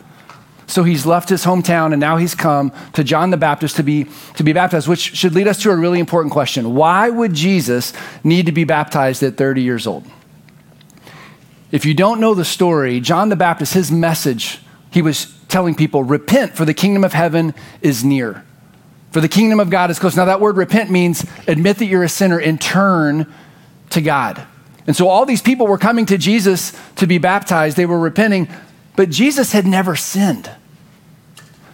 So 0.71 0.83
he's 0.83 1.05
left 1.05 1.27
his 1.27 1.43
hometown 1.43 1.91
and 1.91 1.99
now 1.99 2.15
he's 2.15 2.33
come 2.33 2.71
to 2.93 3.03
John 3.03 3.29
the 3.29 3.35
Baptist 3.35 3.75
to 3.75 3.83
be, 3.83 4.07
to 4.37 4.43
be 4.43 4.53
baptized, 4.53 4.87
which 4.87 5.17
should 5.17 5.35
lead 5.35 5.49
us 5.49 5.61
to 5.63 5.69
a 5.69 5.75
really 5.75 5.99
important 5.99 6.31
question. 6.31 6.73
Why 6.73 7.09
would 7.09 7.33
Jesus 7.33 7.91
need 8.23 8.45
to 8.45 8.53
be 8.53 8.63
baptized 8.63 9.21
at 9.21 9.35
30 9.35 9.61
years 9.63 9.85
old? 9.85 10.05
If 11.71 11.85
you 11.85 11.93
don't 11.93 12.21
know 12.21 12.33
the 12.33 12.45
story, 12.45 13.01
John 13.01 13.27
the 13.27 13.35
Baptist, 13.35 13.73
his 13.73 13.91
message, 13.91 14.59
he 14.91 15.01
was 15.01 15.37
telling 15.49 15.75
people, 15.75 16.05
repent, 16.05 16.55
for 16.55 16.63
the 16.63 16.73
kingdom 16.73 17.03
of 17.03 17.11
heaven 17.11 17.53
is 17.81 18.05
near. 18.05 18.45
For 19.11 19.19
the 19.19 19.27
kingdom 19.27 19.59
of 19.59 19.69
God 19.69 19.91
is 19.91 19.99
close. 19.99 20.15
Now, 20.15 20.23
that 20.23 20.39
word 20.39 20.55
repent 20.55 20.89
means 20.89 21.25
admit 21.47 21.79
that 21.79 21.85
you're 21.87 22.03
a 22.03 22.09
sinner 22.09 22.39
and 22.39 22.61
turn 22.61 23.31
to 23.89 23.99
God. 23.99 24.41
And 24.87 24.95
so 24.95 25.09
all 25.09 25.25
these 25.25 25.41
people 25.41 25.67
were 25.67 25.77
coming 25.77 26.05
to 26.05 26.17
Jesus 26.17 26.71
to 26.95 27.07
be 27.07 27.17
baptized. 27.17 27.75
They 27.75 27.85
were 27.85 27.99
repenting, 27.99 28.47
but 28.95 29.09
Jesus 29.09 29.51
had 29.51 29.67
never 29.67 29.97
sinned. 29.97 30.49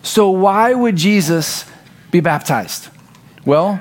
So, 0.08 0.30
why 0.30 0.74
would 0.74 0.96
Jesus 0.96 1.66
be 2.12 2.22
baptized? 2.22 2.88
Well, 3.46 3.78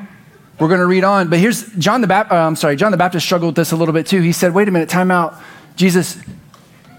we're 0.59 0.67
going 0.67 0.81
to 0.81 0.87
read 0.87 1.05
on, 1.05 1.31
but 1.31 1.39
here's 1.39 1.73
John 1.75 2.01
the 2.01 2.09
Baptist. 2.09 2.33
Uh, 2.33 2.47
I'm 2.47 2.57
sorry, 2.57 2.75
John 2.75 2.91
the 2.91 2.99
Baptist 2.99 3.25
struggled 3.25 3.51
with 3.51 3.57
this 3.57 3.71
a 3.71 3.77
little 3.77 3.95
bit 3.95 4.07
too. 4.07 4.21
He 4.21 4.33
said, 4.33 4.53
"Wait 4.53 4.67
a 4.67 4.73
minute, 4.73 4.89
time 4.89 5.13
out, 5.13 5.41
Jesus. 5.77 6.19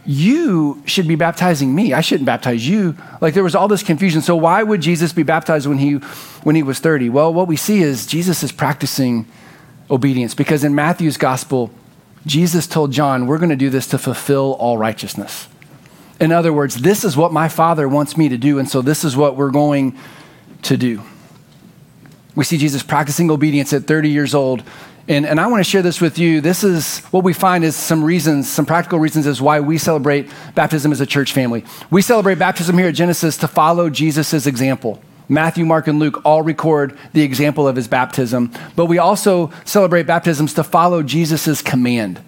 You 0.05 0.81
should 0.85 1.09
be 1.09 1.15
baptizing 1.15 1.75
me. 1.75 1.91
I 1.91 1.99
shouldn't 1.99 2.25
baptize 2.25 2.67
you." 2.67 2.95
Like 3.19 3.33
there 3.33 3.43
was 3.43 3.53
all 3.53 3.67
this 3.67 3.83
confusion. 3.83 4.21
So 4.21 4.35
why 4.35 4.63
would 4.63 4.79
Jesus 4.79 5.11
be 5.11 5.23
baptized 5.23 5.67
when 5.67 5.79
he 5.79 5.95
when 6.43 6.55
he 6.55 6.63
was 6.63 6.79
30? 6.79 7.09
Well, 7.09 7.33
what 7.33 7.49
we 7.49 7.57
see 7.57 7.81
is 7.81 8.05
Jesus 8.05 8.43
is 8.43 8.53
practicing 8.53 9.25
obedience 9.91 10.35
because 10.35 10.63
in 10.63 10.73
Matthew's 10.73 11.17
gospel, 11.17 11.69
Jesus 12.25 12.65
told 12.65 12.93
John, 12.93 13.27
"We're 13.27 13.39
going 13.39 13.49
to 13.49 13.57
do 13.57 13.69
this 13.69 13.87
to 13.87 13.97
fulfill 13.97 14.53
all 14.53 14.77
righteousness." 14.77 15.49
In 16.19 16.31
other 16.31 16.51
words, 16.51 16.75
this 16.75 17.03
is 17.03 17.15
what 17.15 17.31
my 17.31 17.47
Father 17.47 17.87
wants 17.87 18.17
me 18.17 18.29
to 18.29 18.37
do, 18.37 18.59
and 18.59 18.69
so 18.69 18.81
this 18.81 19.03
is 19.03 19.15
what 19.15 19.35
we're 19.35 19.51
going 19.51 19.97
to 20.63 20.77
do. 20.77 21.03
We 22.35 22.43
see 22.43 22.57
Jesus 22.57 22.83
practicing 22.83 23.31
obedience 23.31 23.73
at 23.73 23.85
30 23.85 24.09
years 24.09 24.33
old. 24.33 24.63
And, 25.07 25.25
and 25.25 25.39
I 25.39 25.47
want 25.47 25.61
to 25.61 25.69
share 25.69 25.81
this 25.81 26.01
with 26.01 26.19
you. 26.19 26.41
This 26.41 26.63
is 26.63 26.99
what 27.11 27.23
we 27.23 27.33
find 27.33 27.63
is 27.63 27.75
some 27.75 28.03
reasons, 28.03 28.49
some 28.49 28.65
practical 28.65 28.99
reasons 28.99 29.25
as 29.25 29.41
why 29.41 29.59
we 29.61 29.77
celebrate 29.77 30.29
baptism 30.53 30.91
as 30.91 30.99
a 30.99 31.05
church 31.05 31.31
family. 31.31 31.63
We 31.89 32.01
celebrate 32.01 32.35
baptism 32.35 32.77
here 32.77 32.89
at 32.89 32.95
Genesis 32.95 33.37
to 33.37 33.47
follow 33.47 33.89
Jesus' 33.89 34.45
example. 34.45 35.01
Matthew, 35.29 35.65
Mark, 35.65 35.87
and 35.87 35.99
Luke 35.99 36.21
all 36.25 36.41
record 36.41 36.97
the 37.13 37.21
example 37.21 37.67
of 37.67 37.75
his 37.75 37.87
baptism, 37.87 38.51
but 38.75 38.85
we 38.85 38.97
also 38.97 39.51
celebrate 39.65 40.03
baptisms 40.03 40.53
to 40.55 40.63
follow 40.63 41.03
Jesus' 41.03 41.61
command. 41.61 42.21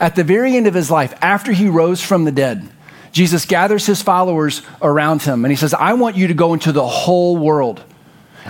At 0.00 0.16
the 0.16 0.24
very 0.24 0.56
end 0.56 0.66
of 0.66 0.74
his 0.74 0.90
life, 0.90 1.14
after 1.20 1.52
he 1.52 1.68
rose 1.68 2.02
from 2.02 2.24
the 2.24 2.32
dead, 2.32 2.68
Jesus 3.14 3.46
gathers 3.46 3.86
his 3.86 4.02
followers 4.02 4.60
around 4.82 5.22
him 5.22 5.44
and 5.44 5.52
he 5.52 5.56
says, 5.56 5.72
I 5.72 5.92
want 5.92 6.16
you 6.16 6.26
to 6.26 6.34
go 6.34 6.52
into 6.52 6.72
the 6.72 6.84
whole 6.84 7.36
world. 7.36 7.80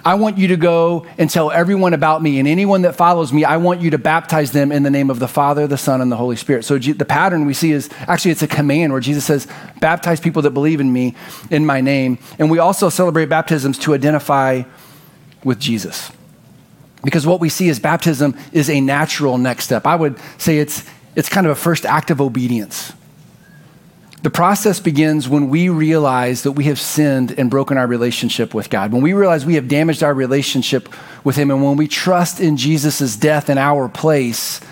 I 0.02 0.14
want 0.14 0.38
you 0.38 0.48
to 0.48 0.56
go 0.56 1.06
and 1.18 1.28
tell 1.30 1.50
everyone 1.50 1.94
about 1.94 2.20
me, 2.20 2.40
and 2.40 2.48
anyone 2.48 2.82
that 2.82 2.96
follows 2.96 3.32
me, 3.32 3.44
I 3.44 3.58
want 3.58 3.80
you 3.80 3.90
to 3.90 3.98
baptize 3.98 4.50
them 4.50 4.72
in 4.72 4.82
the 4.82 4.90
name 4.90 5.08
of 5.08 5.20
the 5.20 5.28
Father, 5.28 5.68
the 5.68 5.78
Son, 5.78 6.00
and 6.00 6.10
the 6.10 6.16
Holy 6.16 6.34
Spirit. 6.34 6.64
So 6.64 6.78
the 6.78 7.04
pattern 7.04 7.46
we 7.46 7.54
see 7.54 7.70
is 7.70 7.88
actually 8.08 8.32
it's 8.32 8.42
a 8.42 8.48
command 8.48 8.90
where 8.90 9.00
Jesus 9.00 9.24
says, 9.24 9.46
baptize 9.80 10.18
people 10.18 10.42
that 10.42 10.50
believe 10.50 10.80
in 10.80 10.92
me 10.92 11.14
in 11.50 11.64
my 11.64 11.80
name. 11.80 12.18
And 12.40 12.50
we 12.50 12.58
also 12.58 12.88
celebrate 12.88 13.26
baptisms 13.26 13.78
to 13.80 13.94
identify 13.94 14.62
with 15.44 15.60
Jesus. 15.60 16.10
Because 17.04 17.24
what 17.24 17.38
we 17.38 17.50
see 17.50 17.68
is 17.68 17.78
baptism 17.78 18.36
is 18.52 18.68
a 18.68 18.80
natural 18.80 19.38
next 19.38 19.66
step. 19.66 19.86
I 19.86 19.94
would 19.94 20.18
say 20.38 20.58
it's, 20.58 20.82
it's 21.14 21.28
kind 21.28 21.46
of 21.46 21.52
a 21.52 21.60
first 21.60 21.86
act 21.86 22.10
of 22.10 22.20
obedience. 22.20 22.94
The 24.24 24.30
process 24.30 24.80
begins 24.80 25.28
when 25.28 25.50
we 25.50 25.68
realize 25.68 26.44
that 26.44 26.52
we 26.52 26.64
have 26.64 26.80
sinned 26.80 27.38
and 27.38 27.50
broken 27.50 27.76
our 27.76 27.86
relationship 27.86 28.54
with 28.54 28.70
God. 28.70 28.90
When 28.90 29.02
we 29.02 29.12
realize 29.12 29.44
we 29.44 29.56
have 29.56 29.68
damaged 29.68 30.02
our 30.02 30.14
relationship 30.14 30.88
with 31.24 31.36
Him, 31.36 31.50
and 31.50 31.62
when 31.62 31.76
we 31.76 31.86
trust 31.86 32.40
in 32.40 32.56
Jesus' 32.56 33.16
death 33.16 33.50
in 33.50 33.58
our 33.58 33.86
place, 33.86 34.62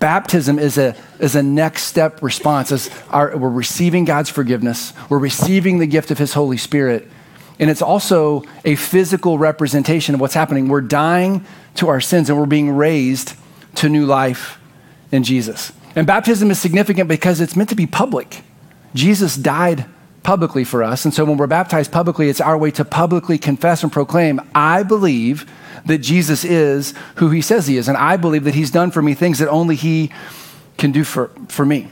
baptism 0.00 0.58
is 0.58 0.78
a, 0.78 0.96
is 1.20 1.36
a 1.36 1.44
next 1.44 1.84
step 1.84 2.24
response. 2.24 2.72
As 2.72 2.90
our, 3.10 3.36
we're 3.36 3.50
receiving 3.50 4.04
God's 4.04 4.30
forgiveness, 4.30 4.92
we're 5.08 5.20
receiving 5.20 5.78
the 5.78 5.86
gift 5.86 6.10
of 6.10 6.18
His 6.18 6.32
Holy 6.32 6.56
Spirit, 6.56 7.08
and 7.60 7.70
it's 7.70 7.82
also 7.82 8.42
a 8.64 8.74
physical 8.74 9.38
representation 9.38 10.16
of 10.16 10.20
what's 10.20 10.34
happening. 10.34 10.66
We're 10.66 10.80
dying 10.80 11.46
to 11.76 11.86
our 11.86 12.00
sins 12.00 12.28
and 12.28 12.36
we're 12.36 12.46
being 12.46 12.72
raised 12.72 13.34
to 13.76 13.88
new 13.88 14.06
life 14.06 14.58
in 15.12 15.22
Jesus. 15.22 15.70
And 15.94 16.04
baptism 16.04 16.50
is 16.50 16.58
significant 16.58 17.08
because 17.08 17.40
it's 17.40 17.54
meant 17.54 17.68
to 17.68 17.76
be 17.76 17.86
public. 17.86 18.42
Jesus 18.94 19.36
died 19.36 19.86
publicly 20.22 20.64
for 20.64 20.82
us. 20.82 21.04
And 21.04 21.12
so 21.12 21.24
when 21.24 21.36
we're 21.36 21.46
baptized 21.46 21.90
publicly, 21.90 22.28
it's 22.28 22.40
our 22.40 22.56
way 22.56 22.70
to 22.72 22.84
publicly 22.84 23.38
confess 23.38 23.82
and 23.82 23.92
proclaim, 23.92 24.40
I 24.54 24.82
believe 24.82 25.50
that 25.86 25.98
Jesus 25.98 26.44
is 26.44 26.94
who 27.16 27.30
he 27.30 27.42
says 27.42 27.66
he 27.66 27.76
is. 27.76 27.88
And 27.88 27.96
I 27.96 28.16
believe 28.16 28.44
that 28.44 28.54
he's 28.54 28.70
done 28.70 28.90
for 28.90 29.02
me 29.02 29.14
things 29.14 29.38
that 29.40 29.48
only 29.48 29.74
he 29.74 30.12
can 30.78 30.92
do 30.92 31.04
for, 31.04 31.28
for 31.48 31.66
me. 31.66 31.88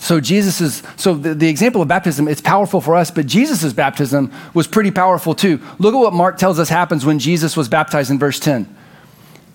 So 0.00 0.20
Jesus 0.20 0.60
is, 0.60 0.82
so 0.96 1.14
the, 1.14 1.34
the 1.34 1.48
example 1.48 1.80
of 1.80 1.88
baptism, 1.88 2.28
it's 2.28 2.40
powerful 2.40 2.80
for 2.80 2.94
us, 2.94 3.10
but 3.10 3.26
Jesus' 3.26 3.72
baptism 3.72 4.30
was 4.52 4.66
pretty 4.66 4.90
powerful 4.90 5.34
too. 5.34 5.60
Look 5.78 5.94
at 5.94 5.98
what 5.98 6.12
Mark 6.12 6.36
tells 6.36 6.58
us 6.58 6.68
happens 6.68 7.06
when 7.06 7.18
Jesus 7.18 7.56
was 7.56 7.68
baptized 7.68 8.10
in 8.10 8.18
verse 8.18 8.38
10. 8.38 8.74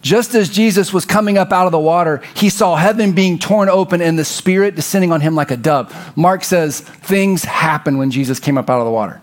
Just 0.01 0.33
as 0.33 0.49
Jesus 0.49 0.93
was 0.93 1.05
coming 1.05 1.37
up 1.37 1.51
out 1.51 1.65
of 1.65 1.71
the 1.71 1.79
water, 1.79 2.21
he 2.33 2.49
saw 2.49 2.75
heaven 2.75 3.11
being 3.11 3.37
torn 3.37 3.67
open 3.67 4.01
and 4.01 4.17
the 4.17 4.23
Spirit 4.23 4.75
descending 4.75 5.11
on 5.11 5.19
him 5.19 5.35
like 5.35 5.51
a 5.51 5.57
dove. 5.57 5.93
Mark 6.15 6.43
says 6.43 6.79
things 6.79 7.43
happened 7.43 7.99
when 7.99 8.09
Jesus 8.09 8.39
came 8.39 8.57
up 8.57 8.69
out 8.69 8.79
of 8.79 8.85
the 8.85 8.91
water. 8.91 9.21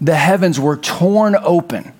The 0.00 0.16
heavens 0.16 0.58
were 0.58 0.76
torn 0.76 1.36
open. 1.36 1.92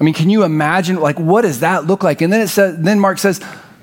I 0.00 0.04
mean, 0.04 0.14
can 0.14 0.30
you 0.30 0.42
imagine? 0.44 0.96
Like, 0.96 1.18
what 1.18 1.42
does 1.42 1.60
that 1.60 1.86
look 1.86 2.02
like? 2.02 2.22
And 2.22 2.32
then 2.32 2.40
it 2.40 2.48
says, 2.48 2.78
then 2.78 2.98
Mark 2.98 3.18
says, 3.18 3.40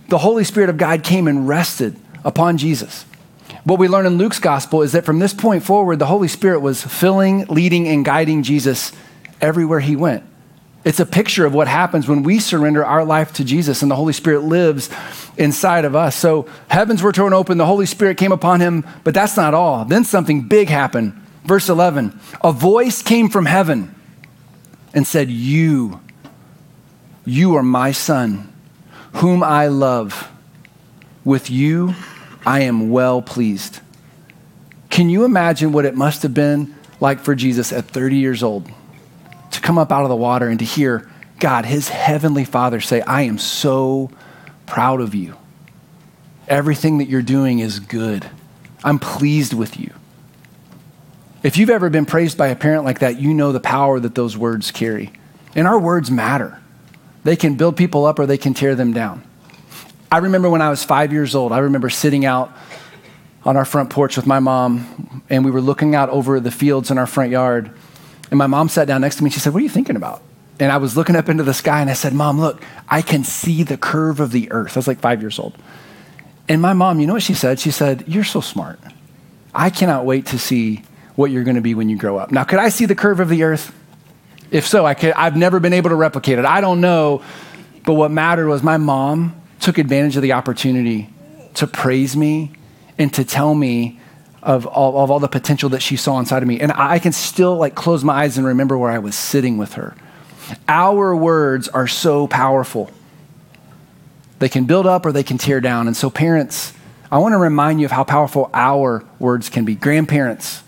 the 0.10 0.18
Holy 0.18 0.44
Spirit 0.44 0.70
of 0.70 0.78
God 0.78 1.04
came 1.04 1.28
and 1.28 1.48
rested 1.48 1.96
upon 2.24 2.58
Jesus. 2.58 3.06
What 3.64 3.80
we 3.80 3.88
learn 3.88 4.06
in 4.06 4.18
Luke's 4.18 4.40
gospel 4.40 4.82
is 4.82 4.92
that 4.92 5.06
from 5.06 5.20
this 5.20 5.34
point 5.34 5.64
forward, 5.64 6.00
the 6.00 6.08
Holy 6.08 6.28
Spirit 6.28 6.60
was 6.60 6.84
filling, 6.84 7.46
leading, 7.46 7.88
and 7.88 8.04
guiding 8.04 8.44
Jesus 8.44 8.92
everywhere 9.40 9.80
he 9.80 9.96
went. 9.96 10.24
It's 10.86 11.00
a 11.00 11.06
picture 11.06 11.46
of 11.46 11.54
what 11.54 11.68
happens 11.68 12.08
when 12.08 12.24
we 12.24 12.40
surrender 12.40 12.86
our 12.86 13.06
life 13.06 13.34
to 13.34 13.46
Jesus 13.46 13.82
and 13.82 13.90
the 13.90 13.96
Holy 13.96 14.12
Spirit 14.12 14.42
lives 14.42 14.90
inside 15.38 15.86
of 15.86 15.96
us. 15.96 16.16
So 16.16 16.48
heavens 16.68 17.02
were 17.02 17.14
torn 17.14 17.34
open, 17.34 17.58
the 17.58 17.66
Holy 17.66 17.86
Spirit 17.86 18.18
came 18.18 18.34
upon 18.34 18.60
him, 18.60 18.86
but 19.04 19.14
that's 19.14 19.38
not 19.38 19.54
all. 19.54 19.86
Then 19.86 20.04
something 20.04 20.48
big 20.48 20.68
happened. 20.68 21.14
Verse 21.46 21.70
11 21.70 22.20
A 22.44 22.52
voice 22.52 23.02
came 23.02 23.30
from 23.30 23.46
heaven 23.46 23.96
and 24.94 25.08
said, 25.08 25.30
You, 25.30 26.02
you 27.26 27.56
are 27.56 27.64
my 27.64 27.94
son, 27.94 28.52
whom 29.14 29.44
I 29.44 29.68
love. 29.68 30.30
With 31.24 31.50
you, 31.50 31.96
I 32.46 32.62
am 32.62 32.90
well 32.90 33.22
pleased. 33.22 33.80
Can 34.90 35.10
you 35.10 35.24
imagine 35.24 35.72
what 35.72 35.86
it 35.86 35.96
must 35.96 36.24
have 36.24 36.34
been 36.34 36.76
like 37.00 37.22
for 37.22 37.34
Jesus 37.34 37.72
at 37.72 37.86
30 37.86 38.18
years 38.18 38.44
old? 38.44 38.70
Come 39.64 39.80
up 39.80 39.92
out 39.92 40.04
of 40.04 40.10
the 40.10 40.16
water 40.16 40.48
and 40.50 40.60
to 40.60 40.66
hear 40.66 41.10
God, 41.40 41.66
his 41.66 41.90
heavenly 41.90 42.46
Father, 42.46 42.80
say, 42.80 43.02
I 43.02 43.24
am 43.24 43.40
so 43.40 44.12
proud 44.66 45.02
of 45.02 45.16
you. 45.16 45.36
Everything 46.48 47.00
that 47.00 47.06
you're 47.10 47.22
doing 47.22 47.60
is 47.60 47.80
good. 47.80 48.30
I'm 48.84 49.00
pleased 49.00 49.54
with 49.54 49.80
you. 49.80 49.92
If 51.42 51.58
you've 51.58 51.70
ever 51.70 51.90
been 51.90 52.06
praised 52.06 52.38
by 52.38 52.48
a 52.48 52.56
parent 52.56 52.86
like 52.86 53.00
that, 53.00 53.20
you 53.20 53.34
know 53.34 53.52
the 53.52 53.60
power 53.60 54.00
that 54.00 54.16
those 54.16 54.38
words 54.38 54.72
carry. 54.72 55.12
And 55.56 55.68
our 55.68 55.80
words 55.80 56.12
matter. 56.12 56.60
They 57.24 57.36
can 57.36 57.56
build 57.56 57.78
people 57.78 58.06
up 58.06 58.20
or 58.20 58.26
they 58.26 58.38
can 58.38 58.54
tear 58.54 58.76
them 58.76 58.94
down. 58.94 59.24
I 60.12 60.20
remember 60.20 60.50
when 60.50 60.62
I 60.62 60.70
was 60.70 60.84
five 60.84 61.12
years 61.12 61.36
old, 61.36 61.52
I 61.52 61.60
remember 61.60 61.90
sitting 61.90 62.26
out 62.26 62.52
on 63.44 63.58
our 63.58 63.66
front 63.66 63.90
porch 63.90 64.16
with 64.16 64.26
my 64.26 64.40
mom, 64.40 65.24
and 65.30 65.44
we 65.44 65.52
were 65.52 65.62
looking 65.62 65.96
out 65.96 66.10
over 66.10 66.40
the 66.40 66.52
fields 66.52 66.92
in 66.92 66.98
our 66.98 67.08
front 67.08 67.32
yard. 67.32 67.72
And 68.34 68.40
my 68.40 68.48
mom 68.48 68.68
sat 68.68 68.88
down 68.88 69.02
next 69.02 69.18
to 69.18 69.24
me 69.24 69.28
and 69.28 69.34
she 69.36 69.40
said, 69.40 69.54
What 69.54 69.60
are 69.60 69.64
you 69.64 69.70
thinking 69.70 69.96
about? 69.96 70.24
And 70.60 70.72
I 70.72 70.78
was 70.78 70.98
looking 70.98 71.16
up 71.16 71.30
into 71.30 71.44
the 71.44 71.54
sky 71.54 71.82
and 71.82 71.90
I 71.92 71.94
said, 71.94 72.14
Mom, 72.14 72.40
look, 72.40 72.64
I 72.90 73.04
can 73.04 73.24
see 73.24 73.62
the 73.62 73.78
curve 73.78 74.20
of 74.20 74.32
the 74.32 74.52
earth. 74.52 74.76
I 74.76 74.80
was 74.80 74.88
like 74.88 75.00
five 75.02 75.22
years 75.22 75.38
old. 75.38 75.56
And 76.50 76.60
my 76.60 76.74
mom, 76.74 77.00
you 77.00 77.06
know 77.06 77.14
what 77.14 77.22
she 77.22 77.36
said? 77.36 77.60
She 77.60 77.70
said, 77.70 78.06
You're 78.08 78.24
so 78.24 78.42
smart. 78.42 78.80
I 79.54 79.70
cannot 79.70 80.08
wait 80.08 80.26
to 80.28 80.40
see 80.40 80.82
what 81.14 81.30
you're 81.30 81.44
going 81.44 81.58
to 81.58 81.62
be 81.62 81.76
when 81.76 81.90
you 81.90 81.96
grow 81.96 82.18
up. 82.18 82.32
Now, 82.32 82.44
could 82.44 82.58
I 82.58 82.70
see 82.70 82.88
the 82.88 82.96
curve 82.96 83.20
of 83.20 83.30
the 83.30 83.44
earth? 83.44 83.72
If 84.50 84.66
so, 84.66 84.84
I 84.84 84.96
could, 84.96 85.14
I've 85.14 85.38
never 85.38 85.60
been 85.60 85.74
able 85.74 85.92
to 85.92 85.96
replicate 85.96 86.40
it. 86.40 86.46
I 86.46 86.60
don't 86.60 86.82
know. 86.82 87.22
But 87.86 87.94
what 87.94 88.10
mattered 88.10 88.48
was 88.48 88.64
my 88.64 88.78
mom 88.78 89.40
took 89.60 89.78
advantage 89.78 90.16
of 90.16 90.24
the 90.24 90.32
opportunity 90.32 91.08
to 91.54 91.68
praise 91.68 92.18
me 92.18 92.54
and 92.98 93.14
to 93.14 93.24
tell 93.24 93.54
me 93.54 94.00
of 94.44 94.66
all, 94.66 95.04
of 95.04 95.10
all 95.10 95.20
the 95.20 95.28
potential 95.28 95.70
that 95.70 95.82
she 95.82 95.96
saw 95.96 96.20
inside 96.20 96.44
of 96.44 96.48
me. 96.48 96.60
And 96.60 96.72
I 96.72 97.00
can 97.00 97.12
still 97.12 97.58
like 97.58 97.76
close 97.76 98.04
my 98.04 98.24
eyes 98.24 98.38
and 98.38 98.46
remember 98.46 98.78
where 98.78 98.92
I 98.92 99.00
was 99.00 99.16
sitting 99.16 99.58
with 99.58 99.74
her. 99.74 99.96
Our 100.68 101.16
words 101.16 101.68
are 101.70 101.88
so 101.88 102.28
powerful. 102.28 102.92
They 104.40 104.50
can 104.50 104.66
build 104.66 104.86
up 104.86 105.06
or 105.06 105.12
they 105.12 105.24
can 105.24 105.38
tear 105.38 105.62
down. 105.62 105.88
And 105.88 105.96
so, 105.96 106.10
parents, 106.10 106.74
I 107.12 107.18
want 107.20 107.34
to 107.34 107.38
remind 107.38 107.80
you 107.80 107.86
of 107.86 107.92
how 107.92 108.04
powerful 108.04 108.50
our 108.54 109.06
words 109.20 109.50
can 109.50 109.64
be. 109.64 109.76
Grandparents, 109.76 110.64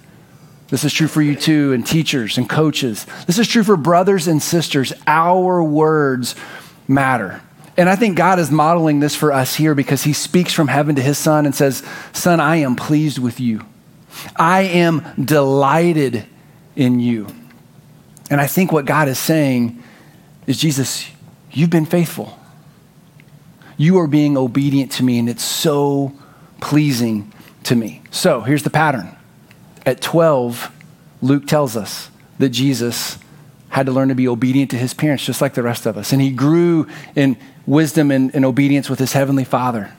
this 0.69 0.83
is 0.83 0.93
true 0.93 1.07
for 1.07 1.21
you 1.21 1.35
too, 1.35 1.73
and 1.73 1.85
teachers 1.85 2.37
and 2.37 2.49
coaches. 2.49 3.05
This 3.27 3.37
is 3.37 3.47
true 3.47 3.63
for 3.63 3.75
brothers 3.75 4.27
and 4.27 4.41
sisters. 4.41 4.93
Our 5.05 5.61
words 5.61 6.35
matter. 6.87 7.41
And 7.77 7.89
I 7.89 7.95
think 7.95 8.15
God 8.15 8.39
is 8.39 8.49
modeling 8.49 8.99
this 9.01 9.15
for 9.15 9.33
us 9.33 9.55
here 9.55 9.75
because 9.75 10.03
he 10.03 10.13
speaks 10.13 10.53
from 10.53 10.69
heaven 10.69 10.95
to 10.95 11.01
his 11.01 11.17
son 11.17 11.45
and 11.45 11.53
says, 11.53 11.83
Son, 12.13 12.39
I 12.39 12.57
am 12.57 12.75
pleased 12.75 13.19
with 13.19 13.39
you. 13.39 13.65
I 14.35 14.61
am 14.61 15.05
delighted 15.21 16.25
in 16.75 16.99
you. 16.99 17.27
And 18.29 18.39
I 18.39 18.47
think 18.47 18.71
what 18.71 18.85
God 18.85 19.07
is 19.07 19.19
saying 19.19 19.81
is, 20.47 20.57
Jesus, 20.57 21.09
you've 21.51 21.69
been 21.69 21.85
faithful. 21.85 22.39
You 23.77 23.99
are 23.99 24.07
being 24.07 24.37
obedient 24.37 24.91
to 24.93 25.03
me, 25.03 25.19
and 25.19 25.27
it's 25.27 25.43
so 25.43 26.13
pleasing 26.61 27.31
to 27.63 27.75
me. 27.75 28.01
So 28.09 28.41
here's 28.41 28.63
the 28.63 28.69
pattern. 28.69 29.15
At 29.85 30.01
12, 30.01 30.71
Luke 31.21 31.45
tells 31.45 31.75
us 31.75 32.09
that 32.39 32.49
Jesus 32.49 33.17
had 33.69 33.85
to 33.87 33.91
learn 33.91 34.07
to 34.07 34.15
be 34.15 34.27
obedient 34.27 34.71
to 34.71 34.77
his 34.77 34.93
parents, 34.93 35.25
just 35.25 35.41
like 35.41 35.53
the 35.53 35.63
rest 35.63 35.85
of 35.85 35.97
us. 35.97 36.13
And 36.13 36.21
he 36.21 36.31
grew 36.31 36.87
in 37.15 37.37
wisdom 37.65 38.11
and, 38.11 38.33
and 38.35 38.45
obedience 38.45 38.89
with 38.89 38.99
his 38.99 39.13
heavenly 39.13 39.43
Father. 39.43 39.91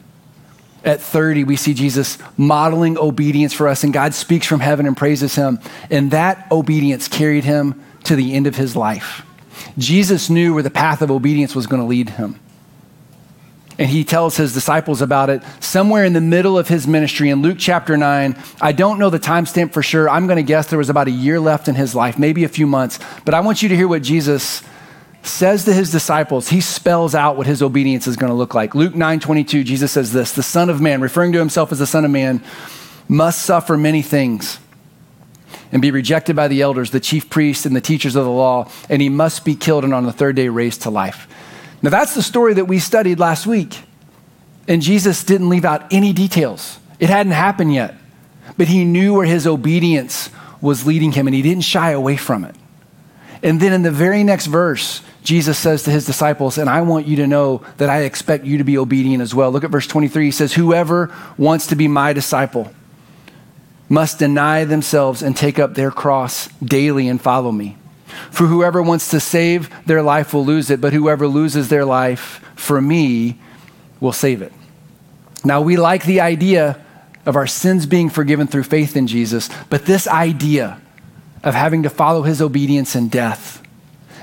At 0.84 1.00
30, 1.00 1.44
we 1.44 1.56
see 1.56 1.74
Jesus 1.74 2.16
modeling 2.36 2.96
obedience 2.96 3.52
for 3.52 3.66
us, 3.66 3.82
and 3.82 3.92
God 3.92 4.14
speaks 4.14 4.46
from 4.46 4.60
heaven 4.60 4.86
and 4.86 4.96
praises 4.96 5.34
him. 5.34 5.58
And 5.90 6.12
that 6.12 6.46
obedience 6.52 7.08
carried 7.08 7.44
him 7.44 7.82
to 8.04 8.14
the 8.14 8.34
end 8.34 8.46
of 8.46 8.56
his 8.56 8.76
life. 8.76 9.26
Jesus 9.78 10.30
knew 10.30 10.54
where 10.54 10.62
the 10.62 10.70
path 10.70 11.02
of 11.02 11.10
obedience 11.10 11.54
was 11.54 11.66
going 11.66 11.82
to 11.82 11.88
lead 11.88 12.10
him. 12.10 12.38
And 13.78 13.90
he 13.90 14.04
tells 14.04 14.36
his 14.36 14.54
disciples 14.54 15.02
about 15.02 15.28
it 15.28 15.42
somewhere 15.60 16.04
in 16.04 16.14
the 16.14 16.20
middle 16.20 16.58
of 16.58 16.68
his 16.68 16.86
ministry 16.86 17.28
in 17.28 17.42
Luke 17.42 17.58
chapter 17.58 17.96
9. 17.96 18.36
I 18.60 18.72
don't 18.72 18.98
know 18.98 19.10
the 19.10 19.18
timestamp 19.18 19.72
for 19.72 19.82
sure. 19.82 20.08
I'm 20.08 20.26
going 20.26 20.38
to 20.38 20.42
guess 20.42 20.68
there 20.68 20.78
was 20.78 20.88
about 20.88 21.08
a 21.08 21.10
year 21.10 21.38
left 21.38 21.68
in 21.68 21.74
his 21.74 21.94
life, 21.94 22.18
maybe 22.18 22.44
a 22.44 22.48
few 22.48 22.66
months. 22.66 22.98
But 23.24 23.34
I 23.34 23.40
want 23.40 23.62
you 23.62 23.68
to 23.68 23.76
hear 23.76 23.86
what 23.88 24.02
Jesus 24.02 24.62
says 25.26 25.64
to 25.64 25.72
his 25.72 25.90
disciples. 25.90 26.48
He 26.48 26.60
spells 26.60 27.14
out 27.14 27.36
what 27.36 27.46
his 27.46 27.62
obedience 27.62 28.06
is 28.06 28.16
going 28.16 28.30
to 28.30 28.36
look 28.36 28.54
like. 28.54 28.74
Luke 28.74 28.94
9 28.94 29.20
22, 29.20 29.64
Jesus 29.64 29.92
says 29.92 30.12
this 30.12 30.32
The 30.32 30.42
Son 30.42 30.70
of 30.70 30.80
Man, 30.80 31.00
referring 31.00 31.32
to 31.32 31.38
himself 31.38 31.72
as 31.72 31.78
the 31.78 31.86
Son 31.86 32.04
of 32.04 32.10
Man, 32.10 32.42
must 33.08 33.42
suffer 33.42 33.76
many 33.76 34.02
things 34.02 34.58
and 35.72 35.82
be 35.82 35.90
rejected 35.90 36.36
by 36.36 36.48
the 36.48 36.62
elders, 36.62 36.90
the 36.90 37.00
chief 37.00 37.28
priests, 37.28 37.66
and 37.66 37.74
the 37.74 37.80
teachers 37.80 38.16
of 38.16 38.24
the 38.24 38.30
law, 38.30 38.70
and 38.88 39.02
he 39.02 39.08
must 39.08 39.44
be 39.44 39.54
killed 39.54 39.84
and 39.84 39.94
on 39.94 40.04
the 40.04 40.12
third 40.12 40.36
day 40.36 40.48
raised 40.48 40.82
to 40.82 40.90
life. 40.90 41.28
Now, 41.82 41.90
that's 41.90 42.14
the 42.14 42.22
story 42.22 42.54
that 42.54 42.64
we 42.64 42.78
studied 42.78 43.18
last 43.18 43.46
week. 43.46 43.80
And 44.68 44.82
Jesus 44.82 45.22
didn't 45.24 45.48
leave 45.48 45.64
out 45.64 45.92
any 45.92 46.12
details. 46.12 46.78
It 46.98 47.10
hadn't 47.10 47.32
happened 47.32 47.74
yet. 47.74 47.94
But 48.56 48.68
he 48.68 48.84
knew 48.84 49.14
where 49.14 49.26
his 49.26 49.46
obedience 49.46 50.30
was 50.60 50.86
leading 50.86 51.12
him, 51.12 51.26
and 51.26 51.34
he 51.34 51.42
didn't 51.42 51.64
shy 51.64 51.90
away 51.90 52.16
from 52.16 52.44
it. 52.44 52.54
And 53.42 53.60
then 53.60 53.72
in 53.72 53.82
the 53.82 53.90
very 53.90 54.24
next 54.24 54.46
verse, 54.46 55.02
Jesus 55.26 55.58
says 55.58 55.82
to 55.82 55.90
his 55.90 56.06
disciples, 56.06 56.56
And 56.56 56.70
I 56.70 56.82
want 56.82 57.08
you 57.08 57.16
to 57.16 57.26
know 57.26 57.64
that 57.78 57.90
I 57.90 58.02
expect 58.02 58.44
you 58.44 58.58
to 58.58 58.64
be 58.64 58.78
obedient 58.78 59.20
as 59.20 59.34
well. 59.34 59.50
Look 59.50 59.64
at 59.64 59.72
verse 59.72 59.88
23. 59.88 60.26
He 60.26 60.30
says, 60.30 60.54
Whoever 60.54 61.12
wants 61.36 61.66
to 61.66 61.74
be 61.74 61.88
my 61.88 62.12
disciple 62.12 62.72
must 63.88 64.20
deny 64.20 64.64
themselves 64.64 65.22
and 65.22 65.36
take 65.36 65.58
up 65.58 65.74
their 65.74 65.90
cross 65.90 66.46
daily 66.62 67.08
and 67.08 67.20
follow 67.20 67.50
me. 67.50 67.76
For 68.30 68.46
whoever 68.46 68.80
wants 68.80 69.10
to 69.10 69.18
save 69.18 69.68
their 69.84 70.00
life 70.00 70.32
will 70.32 70.44
lose 70.44 70.70
it, 70.70 70.80
but 70.80 70.92
whoever 70.92 71.26
loses 71.26 71.68
their 71.70 71.84
life 71.84 72.40
for 72.54 72.80
me 72.80 73.40
will 73.98 74.12
save 74.12 74.42
it. 74.42 74.52
Now, 75.44 75.60
we 75.60 75.76
like 75.76 76.04
the 76.04 76.20
idea 76.20 76.80
of 77.26 77.34
our 77.34 77.48
sins 77.48 77.84
being 77.84 78.10
forgiven 78.10 78.46
through 78.46 78.62
faith 78.62 78.96
in 78.96 79.08
Jesus, 79.08 79.50
but 79.70 79.86
this 79.86 80.06
idea 80.06 80.80
of 81.42 81.54
having 81.54 81.82
to 81.82 81.90
follow 81.90 82.22
his 82.22 82.40
obedience 82.40 82.94
in 82.94 83.08
death 83.08 83.65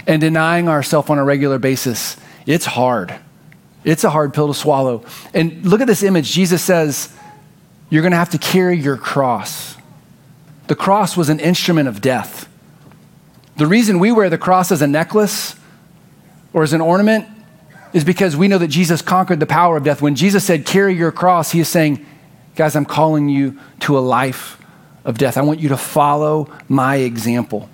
and 0.07 0.21
denying 0.21 0.67
ourselves 0.67 1.09
on 1.09 1.17
a 1.17 1.23
regular 1.23 1.59
basis, 1.59 2.17
it's 2.45 2.65
hard. 2.65 3.13
It's 3.83 4.03
a 4.03 4.09
hard 4.09 4.33
pill 4.33 4.47
to 4.47 4.53
swallow. 4.53 5.05
And 5.33 5.65
look 5.65 5.81
at 5.81 5.87
this 5.87 6.03
image. 6.03 6.31
Jesus 6.31 6.61
says, 6.61 7.13
You're 7.89 8.01
going 8.01 8.11
to 8.11 8.17
have 8.17 8.31
to 8.31 8.37
carry 8.37 8.77
your 8.77 8.97
cross. 8.97 9.75
The 10.67 10.75
cross 10.75 11.17
was 11.17 11.29
an 11.29 11.39
instrument 11.39 11.89
of 11.89 12.01
death. 12.01 12.49
The 13.57 13.67
reason 13.67 13.99
we 13.99 14.11
wear 14.11 14.29
the 14.29 14.37
cross 14.37 14.71
as 14.71 14.81
a 14.81 14.87
necklace 14.87 15.55
or 16.53 16.63
as 16.63 16.73
an 16.73 16.81
ornament 16.81 17.27
is 17.91 18.03
because 18.03 18.35
we 18.35 18.47
know 18.47 18.57
that 18.57 18.69
Jesus 18.69 19.01
conquered 19.01 19.39
the 19.39 19.45
power 19.45 19.77
of 19.77 19.83
death. 19.83 20.01
When 20.01 20.15
Jesus 20.15 20.43
said, 20.43 20.65
Carry 20.65 20.95
your 20.95 21.11
cross, 21.11 21.51
he 21.51 21.59
is 21.59 21.69
saying, 21.69 22.05
Guys, 22.55 22.75
I'm 22.75 22.85
calling 22.85 23.29
you 23.29 23.59
to 23.81 23.97
a 23.97 24.01
life 24.01 24.59
of 25.05 25.17
death. 25.17 25.37
I 25.37 25.41
want 25.41 25.59
you 25.59 25.69
to 25.69 25.77
follow 25.77 26.51
my 26.67 26.97
example. 26.97 27.69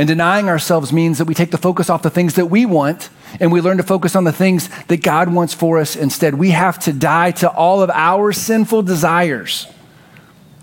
And 0.00 0.08
denying 0.08 0.48
ourselves 0.48 0.94
means 0.94 1.18
that 1.18 1.26
we 1.26 1.34
take 1.34 1.50
the 1.50 1.58
focus 1.58 1.90
off 1.90 2.00
the 2.00 2.08
things 2.08 2.36
that 2.36 2.46
we 2.46 2.64
want 2.64 3.10
and 3.38 3.52
we 3.52 3.60
learn 3.60 3.76
to 3.76 3.82
focus 3.82 4.16
on 4.16 4.24
the 4.24 4.32
things 4.32 4.70
that 4.86 5.02
God 5.02 5.30
wants 5.30 5.52
for 5.52 5.78
us 5.78 5.94
instead. 5.94 6.36
We 6.36 6.52
have 6.52 6.78
to 6.84 6.94
die 6.94 7.32
to 7.32 7.50
all 7.50 7.82
of 7.82 7.90
our 7.90 8.32
sinful 8.32 8.84
desires 8.84 9.66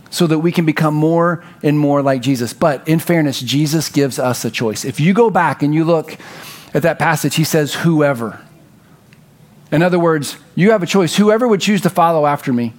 so 0.09 0.25
that 0.25 0.39
we 0.39 0.51
can 0.51 0.65
become 0.65 0.95
more 0.95 1.43
and 1.61 1.77
more 1.77 2.01
like 2.01 2.23
Jesus. 2.23 2.51
But 2.51 2.87
in 2.87 2.97
fairness, 2.97 3.39
Jesus 3.39 3.89
gives 3.89 4.17
us 4.17 4.43
a 4.43 4.49
choice. 4.49 4.83
If 4.83 4.99
you 4.99 5.13
go 5.13 5.29
back 5.29 5.61
and 5.61 5.71
you 5.71 5.83
look 5.83 6.17
at 6.73 6.81
that 6.81 6.97
passage, 6.97 7.35
he 7.35 7.43
says, 7.43 7.75
Whoever. 7.75 8.41
In 9.71 9.83
other 9.83 9.99
words, 9.99 10.35
you 10.55 10.71
have 10.71 10.81
a 10.81 10.87
choice. 10.87 11.15
Whoever 11.15 11.47
would 11.47 11.61
choose 11.61 11.81
to 11.81 11.91
follow 11.91 12.25
after 12.25 12.51
me, 12.51 12.73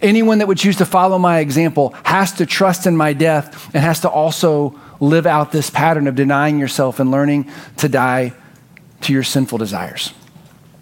anyone 0.00 0.38
that 0.38 0.46
would 0.46 0.58
choose 0.58 0.76
to 0.76 0.86
follow 0.86 1.18
my 1.18 1.40
example, 1.40 1.96
has 2.04 2.30
to 2.34 2.46
trust 2.46 2.86
in 2.86 2.96
my 2.96 3.12
death 3.12 3.74
and 3.74 3.82
has 3.82 3.98
to 4.02 4.08
also 4.08 4.78
live 5.00 5.26
out 5.26 5.52
this 5.52 5.70
pattern 5.70 6.06
of 6.06 6.14
denying 6.14 6.58
yourself 6.58 7.00
and 7.00 7.10
learning 7.10 7.50
to 7.78 7.88
die 7.88 8.32
to 9.02 9.12
your 9.12 9.22
sinful 9.22 9.58
desires. 9.58 10.12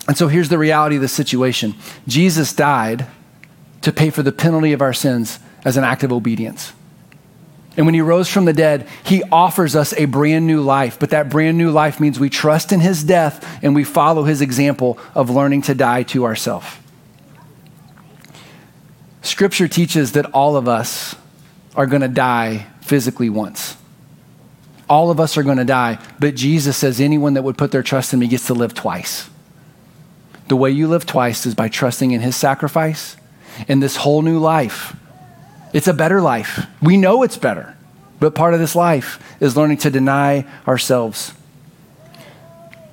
And 0.08 0.16
so 0.16 0.28
here's 0.28 0.48
the 0.48 0.58
reality 0.58 0.96
of 0.96 1.02
the 1.02 1.08
situation 1.08 1.74
Jesus 2.06 2.52
died 2.52 3.06
to 3.82 3.92
pay 3.92 4.10
for 4.10 4.22
the 4.22 4.32
penalty 4.32 4.72
of 4.72 4.82
our 4.82 4.92
sins 4.92 5.38
as 5.64 5.76
an 5.76 5.84
act 5.84 6.02
of 6.02 6.12
obedience. 6.12 6.72
And 7.76 7.86
when 7.86 7.94
he 7.94 8.00
rose 8.02 8.28
from 8.28 8.44
the 8.44 8.52
dead, 8.52 8.86
he 9.04 9.22
offers 9.32 9.74
us 9.74 9.94
a 9.94 10.04
brand 10.04 10.46
new 10.46 10.60
life. 10.60 10.98
But 10.98 11.10
that 11.10 11.30
brand 11.30 11.56
new 11.56 11.70
life 11.70 12.00
means 12.00 12.20
we 12.20 12.28
trust 12.28 12.70
in 12.70 12.80
his 12.80 13.02
death 13.02 13.60
and 13.62 13.74
we 13.74 13.84
follow 13.84 14.24
his 14.24 14.42
example 14.42 14.98
of 15.14 15.30
learning 15.30 15.62
to 15.62 15.74
die 15.74 16.02
to 16.04 16.24
ourselves. 16.24 16.66
Scripture 19.22 19.68
teaches 19.68 20.12
that 20.12 20.26
all 20.26 20.56
of 20.56 20.68
us 20.68 21.14
are 21.74 21.86
going 21.86 22.02
to 22.02 22.08
die 22.08 22.66
physically 22.82 23.30
once. 23.30 23.76
All 24.92 25.10
of 25.10 25.18
us 25.18 25.38
are 25.38 25.42
going 25.42 25.56
to 25.56 25.64
die, 25.64 25.98
but 26.20 26.34
Jesus 26.34 26.76
says 26.76 27.00
anyone 27.00 27.32
that 27.32 27.44
would 27.44 27.56
put 27.56 27.70
their 27.70 27.82
trust 27.82 28.12
in 28.12 28.18
me 28.18 28.26
gets 28.26 28.48
to 28.48 28.54
live 28.54 28.74
twice. 28.74 29.30
The 30.48 30.56
way 30.56 30.70
you 30.70 30.86
live 30.86 31.06
twice 31.06 31.46
is 31.46 31.54
by 31.54 31.68
trusting 31.68 32.10
in 32.10 32.20
his 32.20 32.36
sacrifice 32.36 33.16
and 33.68 33.82
this 33.82 33.96
whole 33.96 34.20
new 34.20 34.38
life 34.38 34.94
it's 35.72 35.88
a 35.88 35.94
better 35.94 36.20
life. 36.20 36.66
We 36.82 36.98
know 36.98 37.22
it's 37.22 37.38
better. 37.38 37.74
But 38.20 38.34
part 38.34 38.52
of 38.52 38.60
this 38.60 38.76
life 38.76 39.18
is 39.40 39.56
learning 39.56 39.78
to 39.78 39.90
deny 39.90 40.44
ourselves. 40.68 41.32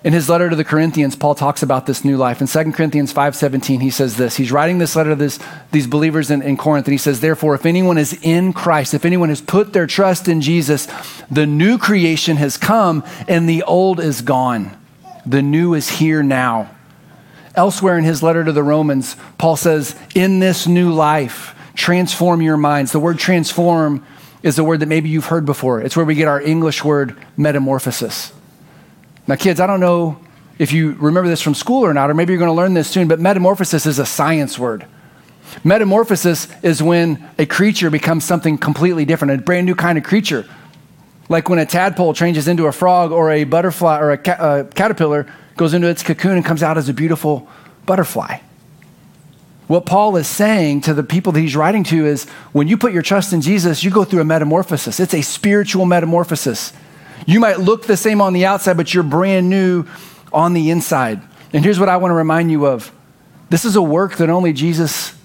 In 0.01 0.13
his 0.13 0.29
letter 0.29 0.49
to 0.49 0.55
the 0.55 0.63
Corinthians, 0.63 1.17
Paul 1.17 1.35
talks 1.35 1.61
about 1.61 1.85
this 1.85 2.05
new 2.05 2.15
life. 2.15 2.39
In 2.39 2.47
2 2.47 2.71
Corinthians 2.71 3.13
5.17, 3.13 3.81
he 3.81 3.89
says 3.89 4.15
this. 4.15 4.37
He's 4.37 4.51
writing 4.51 4.77
this 4.77 4.95
letter 4.95 5.09
to 5.09 5.15
this, 5.17 5.39
these 5.73 5.87
believers 5.87 6.31
in, 6.31 6.41
in 6.41 6.55
Corinth, 6.55 6.87
and 6.87 6.93
he 6.93 6.97
says, 6.97 7.19
Therefore, 7.19 7.53
if 7.53 7.65
anyone 7.65 7.97
is 7.97 8.17
in 8.23 8.53
Christ, 8.53 8.93
if 8.93 9.03
anyone 9.03 9.27
has 9.27 9.41
put 9.41 9.73
their 9.73 9.87
trust 9.87 10.29
in 10.29 10.39
Jesus, 10.39 10.87
the 11.29 11.45
new 11.45 11.77
creation 11.77 12.37
has 12.37 12.55
come 12.55 13.03
and 13.27 13.47
the 13.47 13.63
old 13.63 13.99
is 13.99 14.21
gone. 14.21 14.71
The 15.25 15.41
new 15.41 15.73
is 15.73 15.89
here 15.89 16.23
now. 16.23 16.73
Elsewhere 17.53 17.97
in 17.97 18.05
his 18.05 18.23
letter 18.23 18.45
to 18.45 18.53
the 18.53 18.63
Romans, 18.63 19.17
Paul 19.37 19.57
says, 19.57 19.99
In 20.15 20.39
this 20.39 20.65
new 20.65 20.93
life, 20.93 21.53
transform 21.75 22.41
your 22.41 22.55
minds. 22.55 22.93
The 22.93 23.01
word 23.01 23.19
transform 23.19 24.05
is 24.43 24.57
a 24.57 24.63
word 24.63 24.79
that 24.79 24.85
maybe 24.85 25.09
you've 25.09 25.25
heard 25.25 25.45
before. 25.45 25.81
It's 25.81 25.97
where 25.97 26.05
we 26.05 26.15
get 26.15 26.29
our 26.29 26.41
English 26.41 26.85
word 26.85 27.17
metamorphosis. 27.35 28.31
Now, 29.29 29.35
kids, 29.35 29.59
I 29.59 29.67
don't 29.67 29.79
know 29.79 30.17
if 30.57 30.71
you 30.71 30.93
remember 30.93 31.29
this 31.29 31.39
from 31.39 31.53
school 31.53 31.85
or 31.85 31.93
not, 31.93 32.09
or 32.09 32.15
maybe 32.15 32.33
you're 32.33 32.39
going 32.39 32.49
to 32.49 32.55
learn 32.55 32.73
this 32.73 32.89
soon, 32.89 33.07
but 33.07 33.19
metamorphosis 33.19 33.85
is 33.85 33.99
a 33.99 34.05
science 34.05 34.57
word. 34.57 34.87
Metamorphosis 35.63 36.47
is 36.63 36.81
when 36.81 37.29
a 37.37 37.45
creature 37.45 37.91
becomes 37.91 38.25
something 38.25 38.57
completely 38.57 39.05
different, 39.05 39.39
a 39.39 39.43
brand 39.43 39.67
new 39.67 39.75
kind 39.75 39.99
of 39.99 40.03
creature. 40.03 40.47
Like 41.29 41.47
when 41.47 41.59
a 41.59 41.65
tadpole 41.67 42.15
changes 42.15 42.47
into 42.47 42.65
a 42.65 42.71
frog, 42.71 43.11
or 43.11 43.29
a 43.29 43.43
butterfly, 43.43 43.99
or 43.99 44.13
a, 44.13 44.17
ca- 44.17 44.37
a 44.39 44.63
caterpillar 44.63 45.31
goes 45.57 45.75
into 45.75 45.87
its 45.87 46.01
cocoon 46.01 46.35
and 46.35 46.43
comes 46.43 46.63
out 46.63 46.79
as 46.79 46.89
a 46.89 46.93
beautiful 46.93 47.47
butterfly. 47.85 48.39
What 49.67 49.85
Paul 49.85 50.15
is 50.15 50.27
saying 50.27 50.81
to 50.81 50.95
the 50.95 51.03
people 51.03 51.33
that 51.33 51.39
he's 51.39 51.55
writing 51.55 51.83
to 51.83 52.07
is 52.07 52.27
when 52.51 52.67
you 52.67 52.77
put 52.77 52.93
your 52.93 53.03
trust 53.03 53.31
in 53.31 53.41
Jesus, 53.41 53.83
you 53.83 53.91
go 53.91 54.03
through 54.03 54.21
a 54.21 54.25
metamorphosis. 54.25 54.99
It's 54.99 55.13
a 55.13 55.21
spiritual 55.21 55.85
metamorphosis. 55.85 56.73
You 57.25 57.39
might 57.39 57.59
look 57.59 57.85
the 57.85 57.97
same 57.97 58.21
on 58.21 58.33
the 58.33 58.45
outside, 58.45 58.77
but 58.77 58.93
you're 58.93 59.03
brand 59.03 59.49
new 59.49 59.85
on 60.31 60.53
the 60.53 60.69
inside. 60.69 61.21
And 61.53 61.63
here's 61.63 61.79
what 61.79 61.89
I 61.89 61.97
want 61.97 62.11
to 62.11 62.15
remind 62.15 62.51
you 62.51 62.67
of 62.67 62.91
this 63.49 63.65
is 63.65 63.75
a 63.75 63.81
work 63.81 64.17
that 64.17 64.29
only 64.29 64.53
Jesus 64.53 65.15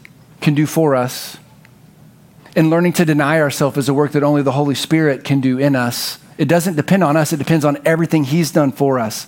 can 0.41 0.55
do 0.55 0.67
for 0.67 0.95
us. 0.95 1.37
And 2.57 2.71
learning 2.71 2.95
to 2.95 3.05
deny 3.05 3.41
ourselves 3.41 3.77
is 3.77 3.89
a 3.89 3.95
work 3.95 4.13
that 4.13 4.23
only 4.23 4.43
the 4.43 4.53
Holy 4.53 4.75
Spirit 4.75 5.25
can 5.25 5.41
do 5.41 5.59
in 5.59 5.75
us. 5.75 6.19
It 6.39 6.47
doesn't 6.49 6.77
depend 6.77 7.05
on 7.05 7.17
us, 7.17 7.33
it 7.33 7.39
depends 7.39 7.65
on 7.65 7.79
everything 7.85 8.25
He's 8.25 8.51
done 8.51 8.73
for 8.73 8.99
us. 8.99 9.27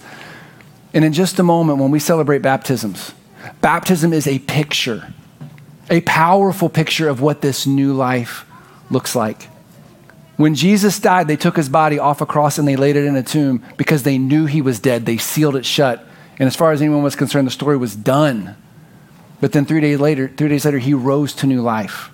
And 0.95 1.05
in 1.05 1.13
just 1.13 1.39
a 1.39 1.43
moment, 1.43 1.79
when 1.79 1.91
we 1.91 1.99
celebrate 1.99 2.41
baptisms, 2.41 3.13
Baptism 3.61 4.13
is 4.13 4.27
a 4.27 4.39
picture, 4.41 5.13
a 5.91 6.01
powerful 6.03 6.69
picture 6.69 7.09
of 7.09 7.21
what 7.21 7.41
this 7.41 7.67
new 7.67 7.93
life 7.93 8.45
looks 8.91 9.15
like. 9.15 9.49
When 10.37 10.55
Jesus 10.55 10.99
died, 10.99 11.29
they 11.29 11.37
took 11.37 11.57
his 11.57 11.69
body 11.69 11.99
off 11.99 12.21
a 12.21 12.27
cross 12.27 12.59
and 12.59 12.69
they 12.69 12.77
laid 12.77 12.97
it 12.97 13.05
in 13.05 13.17
a 13.17 13.23
tomb 13.23 13.65
because 13.77 14.03
they 14.03 14.19
knew 14.19 14.47
he 14.47 14.61
was 14.61 14.79
dead. 14.79 15.07
They 15.07 15.17
sealed 15.17 15.57
it 15.57 15.65
shut. 15.65 16.07
And 16.39 16.47
as 16.47 16.55
far 16.55 16.73
as 16.73 16.83
anyone 16.83 17.03
was 17.03 17.17
concerned, 17.17 17.47
the 17.47 17.53
story 17.53 17.77
was 17.77 17.97
done. 17.97 18.57
But 19.41 19.53
then 19.53 19.65
three 19.65 19.81
days 19.81 19.99
later, 19.99 20.29
three 20.29 20.49
days 20.49 20.65
later, 20.65 20.79
he 20.79 20.93
rose 20.93 21.33
to 21.37 21.47
new 21.47 21.63
life. 21.63 22.11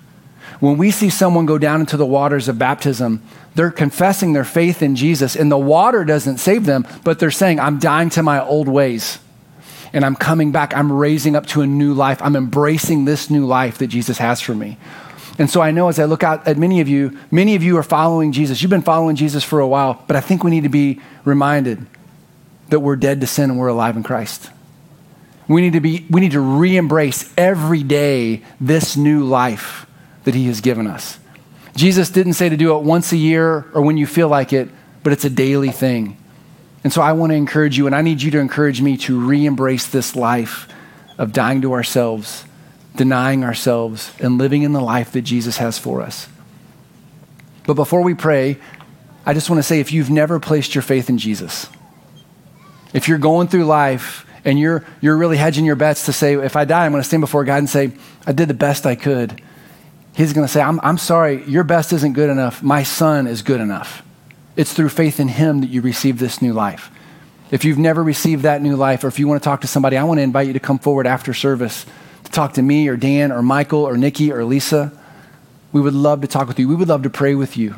When 0.60 0.78
we 0.78 0.92
see 0.92 1.10
someone 1.10 1.46
go 1.46 1.58
down 1.58 1.80
into 1.80 1.96
the 1.96 2.06
waters 2.06 2.46
of 2.48 2.58
baptism, 2.58 3.22
they're 3.56 3.72
confessing 3.72 4.32
their 4.32 4.44
faith 4.44 4.80
in 4.80 4.94
Jesus, 4.94 5.34
and 5.34 5.50
the 5.50 5.58
water 5.58 6.04
doesn't 6.04 6.38
save 6.38 6.64
them, 6.66 6.86
but 7.02 7.18
they're 7.18 7.32
saying, 7.32 7.58
I'm 7.58 7.80
dying 7.80 8.10
to 8.10 8.22
my 8.22 8.44
old 8.44 8.68
ways 8.68 9.18
and 9.92 10.04
I'm 10.04 10.16
coming 10.16 10.52
back. 10.52 10.74
I'm 10.74 10.90
raising 10.90 11.36
up 11.36 11.46
to 11.48 11.62
a 11.62 11.66
new 11.66 11.92
life. 11.92 12.20
I'm 12.22 12.36
embracing 12.36 13.04
this 13.04 13.30
new 13.30 13.46
life 13.46 13.78
that 13.78 13.88
Jesus 13.88 14.18
has 14.18 14.40
for 14.40 14.54
me. 14.54 14.78
And 15.38 15.50
so 15.50 15.60
I 15.60 15.70
know 15.70 15.88
as 15.88 15.98
I 15.98 16.04
look 16.04 16.22
out 16.22 16.46
at 16.46 16.58
many 16.58 16.80
of 16.80 16.88
you, 16.88 17.18
many 17.30 17.54
of 17.54 17.62
you 17.62 17.78
are 17.78 17.82
following 17.82 18.32
Jesus. 18.32 18.60
You've 18.62 18.70
been 18.70 18.82
following 18.82 19.16
Jesus 19.16 19.42
for 19.42 19.60
a 19.60 19.66
while, 19.66 20.02
but 20.06 20.16
I 20.16 20.20
think 20.20 20.44
we 20.44 20.50
need 20.50 20.64
to 20.64 20.68
be 20.68 21.00
reminded 21.24 21.86
that 22.68 22.80
we're 22.80 22.96
dead 22.96 23.20
to 23.22 23.26
sin 23.26 23.50
and 23.50 23.58
we're 23.58 23.68
alive 23.68 23.96
in 23.96 24.02
Christ. 24.02 24.50
We 25.48 25.60
need 25.60 25.72
to 25.72 25.80
be 25.80 26.06
we 26.08 26.20
need 26.20 26.32
to 26.32 26.40
re-embrace 26.40 27.32
every 27.36 27.82
day 27.82 28.42
this 28.60 28.96
new 28.96 29.24
life 29.24 29.86
that 30.24 30.34
he 30.34 30.46
has 30.46 30.60
given 30.60 30.86
us. 30.86 31.18
Jesus 31.76 32.10
didn't 32.10 32.34
say 32.34 32.48
to 32.48 32.56
do 32.56 32.76
it 32.76 32.82
once 32.82 33.12
a 33.12 33.16
year 33.16 33.66
or 33.74 33.82
when 33.82 33.96
you 33.96 34.06
feel 34.06 34.28
like 34.28 34.52
it, 34.52 34.68
but 35.02 35.12
it's 35.12 35.24
a 35.24 35.30
daily 35.30 35.70
thing. 35.70 36.16
And 36.84 36.92
so 36.92 37.00
I 37.00 37.12
want 37.12 37.30
to 37.30 37.36
encourage 37.36 37.78
you, 37.78 37.86
and 37.86 37.94
I 37.94 38.02
need 38.02 38.22
you 38.22 38.30
to 38.32 38.38
encourage 38.38 38.80
me 38.82 38.96
to 38.98 39.20
re 39.20 39.46
embrace 39.46 39.86
this 39.86 40.16
life 40.16 40.68
of 41.18 41.32
dying 41.32 41.62
to 41.62 41.72
ourselves, 41.72 42.44
denying 42.96 43.44
ourselves, 43.44 44.12
and 44.20 44.38
living 44.38 44.62
in 44.62 44.72
the 44.72 44.80
life 44.80 45.12
that 45.12 45.22
Jesus 45.22 45.56
has 45.56 45.78
for 45.78 46.02
us. 46.02 46.28
But 47.66 47.74
before 47.74 48.02
we 48.02 48.14
pray, 48.14 48.58
I 49.24 49.34
just 49.34 49.48
want 49.48 49.58
to 49.58 49.62
say 49.62 49.80
if 49.80 49.92
you've 49.92 50.10
never 50.10 50.40
placed 50.40 50.74
your 50.74 50.82
faith 50.82 51.08
in 51.08 51.18
Jesus, 51.18 51.68
if 52.92 53.08
you're 53.08 53.18
going 53.18 53.48
through 53.48 53.64
life 53.64 54.26
and 54.44 54.58
you're, 54.58 54.84
you're 55.00 55.16
really 55.16 55.36
hedging 55.36 55.64
your 55.64 55.76
bets 55.76 56.06
to 56.06 56.12
say, 56.12 56.34
if 56.34 56.56
I 56.56 56.64
die, 56.64 56.84
I'm 56.84 56.92
going 56.92 57.02
to 57.02 57.08
stand 57.08 57.20
before 57.20 57.44
God 57.44 57.58
and 57.58 57.70
say, 57.70 57.92
I 58.26 58.32
did 58.32 58.48
the 58.48 58.54
best 58.54 58.84
I 58.84 58.96
could. 58.96 59.40
He's 60.14 60.32
going 60.32 60.46
to 60.46 60.52
say, 60.52 60.60
I'm, 60.60 60.78
I'm 60.82 60.98
sorry, 60.98 61.44
your 61.44 61.64
best 61.64 61.92
isn't 61.92 62.12
good 62.12 62.28
enough. 62.28 62.62
My 62.62 62.82
son 62.82 63.26
is 63.26 63.40
good 63.42 63.60
enough. 63.60 64.02
It's 64.56 64.74
through 64.74 64.90
faith 64.90 65.20
in 65.20 65.28
Him 65.28 65.62
that 65.62 65.70
you 65.70 65.80
receive 65.80 66.18
this 66.18 66.42
new 66.42 66.52
life. 66.52 66.90
If 67.50 67.64
you've 67.64 67.78
never 67.78 68.02
received 68.02 68.42
that 68.42 68.60
new 68.60 68.76
life, 68.76 69.04
or 69.04 69.08
if 69.08 69.18
you 69.18 69.28
want 69.28 69.42
to 69.42 69.44
talk 69.44 69.62
to 69.62 69.66
somebody, 69.66 69.96
I 69.96 70.04
want 70.04 70.18
to 70.18 70.22
invite 70.22 70.48
you 70.48 70.52
to 70.54 70.60
come 70.60 70.78
forward 70.78 71.06
after 71.06 71.32
service 71.32 71.86
talk 72.32 72.54
to 72.54 72.62
me 72.62 72.88
or 72.88 72.96
Dan 72.96 73.30
or 73.30 73.42
Michael 73.42 73.84
or 73.84 73.96
Nikki 73.96 74.32
or 74.32 74.44
Lisa. 74.44 74.92
We 75.72 75.80
would 75.80 75.94
love 75.94 76.20
to 76.22 76.26
talk 76.26 76.48
with 76.48 76.58
you. 76.58 76.68
We 76.68 76.74
would 76.74 76.88
love 76.88 77.02
to 77.04 77.10
pray 77.10 77.34
with 77.34 77.56
you. 77.56 77.76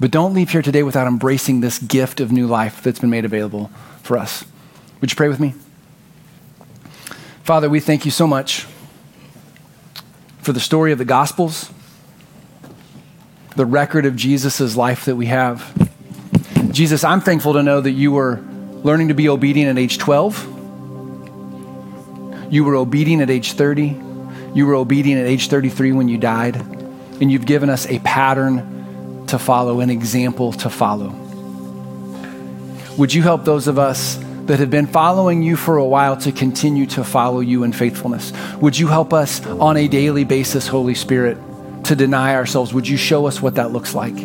But 0.00 0.10
don't 0.10 0.34
leave 0.34 0.50
here 0.50 0.62
today 0.62 0.82
without 0.82 1.06
embracing 1.06 1.60
this 1.60 1.78
gift 1.78 2.20
of 2.20 2.32
new 2.32 2.46
life 2.46 2.82
that's 2.82 2.98
been 2.98 3.10
made 3.10 3.24
available 3.24 3.70
for 4.02 4.18
us. 4.18 4.44
Would 5.00 5.10
you 5.10 5.16
pray 5.16 5.28
with 5.28 5.38
me? 5.38 5.54
Father, 7.44 7.68
we 7.68 7.80
thank 7.80 8.04
you 8.04 8.10
so 8.10 8.26
much 8.26 8.66
for 10.40 10.52
the 10.52 10.60
story 10.60 10.90
of 10.90 10.98
the 10.98 11.04
Gospels, 11.04 11.70
the 13.54 13.66
record 13.66 14.06
of 14.06 14.16
Jesus' 14.16 14.76
life 14.76 15.04
that 15.04 15.14
we 15.14 15.26
have. 15.26 15.90
Jesus, 16.72 17.04
I'm 17.04 17.20
thankful 17.20 17.52
to 17.52 17.62
know 17.62 17.80
that 17.80 17.90
you 17.92 18.10
were 18.10 18.42
learning 18.82 19.08
to 19.08 19.14
be 19.14 19.28
obedient 19.28 19.70
at 19.70 19.80
age 19.80 19.98
12. 19.98 20.51
You 22.52 22.64
were 22.64 22.76
obedient 22.76 23.22
at 23.22 23.30
age 23.30 23.54
30. 23.54 23.98
You 24.52 24.66
were 24.66 24.74
obedient 24.74 25.22
at 25.22 25.26
age 25.26 25.48
33 25.48 25.92
when 25.92 26.08
you 26.08 26.18
died. 26.18 26.56
And 27.18 27.32
you've 27.32 27.46
given 27.46 27.70
us 27.70 27.86
a 27.86 27.98
pattern 28.00 29.26
to 29.28 29.38
follow, 29.38 29.80
an 29.80 29.88
example 29.88 30.52
to 30.52 30.68
follow. 30.68 31.08
Would 32.98 33.14
you 33.14 33.22
help 33.22 33.46
those 33.46 33.68
of 33.68 33.78
us 33.78 34.18
that 34.44 34.60
have 34.60 34.68
been 34.68 34.86
following 34.86 35.42
you 35.42 35.56
for 35.56 35.78
a 35.78 35.84
while 35.86 36.18
to 36.18 36.30
continue 36.30 36.84
to 36.88 37.02
follow 37.04 37.40
you 37.40 37.64
in 37.64 37.72
faithfulness? 37.72 38.34
Would 38.60 38.78
you 38.78 38.86
help 38.86 39.14
us 39.14 39.42
on 39.46 39.78
a 39.78 39.88
daily 39.88 40.24
basis, 40.24 40.68
Holy 40.68 40.94
Spirit, 40.94 41.38
to 41.84 41.96
deny 41.96 42.34
ourselves? 42.34 42.74
Would 42.74 42.86
you 42.86 42.98
show 42.98 43.26
us 43.26 43.40
what 43.40 43.54
that 43.54 43.72
looks 43.72 43.94
like? 43.94 44.16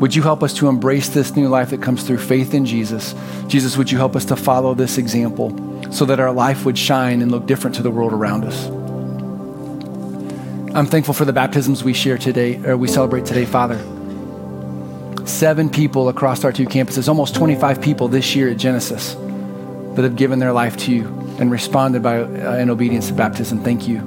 Would 0.00 0.14
you 0.14 0.22
help 0.22 0.44
us 0.44 0.54
to 0.54 0.68
embrace 0.68 1.08
this 1.08 1.34
new 1.34 1.48
life 1.48 1.70
that 1.70 1.82
comes 1.82 2.04
through 2.04 2.18
faith 2.18 2.54
in 2.54 2.66
Jesus? 2.66 3.16
Jesus, 3.48 3.76
would 3.76 3.90
you 3.90 3.98
help 3.98 4.14
us 4.14 4.26
to 4.26 4.36
follow 4.36 4.74
this 4.74 4.96
example 4.96 5.68
so 5.90 6.04
that 6.04 6.20
our 6.20 6.32
life 6.32 6.64
would 6.64 6.78
shine 6.78 7.22
and 7.22 7.30
look 7.30 7.46
different 7.46 7.76
to 7.76 7.82
the 7.82 7.90
world 7.90 8.12
around 8.12 8.44
us? 8.44 8.66
I'm 10.74 10.86
thankful 10.86 11.14
for 11.14 11.24
the 11.24 11.32
baptisms 11.32 11.82
we 11.82 11.92
share 11.92 12.18
today, 12.18 12.62
or 12.64 12.76
we 12.76 12.88
celebrate 12.88 13.26
today, 13.26 13.46
Father. 13.46 13.78
Seven 15.26 15.70
people 15.70 16.08
across 16.08 16.44
our 16.44 16.52
two 16.52 16.66
campuses, 16.66 17.08
almost 17.08 17.34
25 17.34 17.80
people 17.82 18.08
this 18.08 18.36
year 18.36 18.48
at 18.50 18.58
Genesis 18.58 19.14
that 19.94 20.02
have 20.02 20.16
given 20.16 20.38
their 20.38 20.52
life 20.52 20.76
to 20.76 20.92
you 20.92 21.06
and 21.38 21.50
responded 21.50 22.02
by 22.02 22.20
uh, 22.20 22.56
in 22.56 22.70
obedience 22.70 23.08
to 23.08 23.14
baptism. 23.14 23.62
Thank 23.64 23.88
you. 23.88 23.98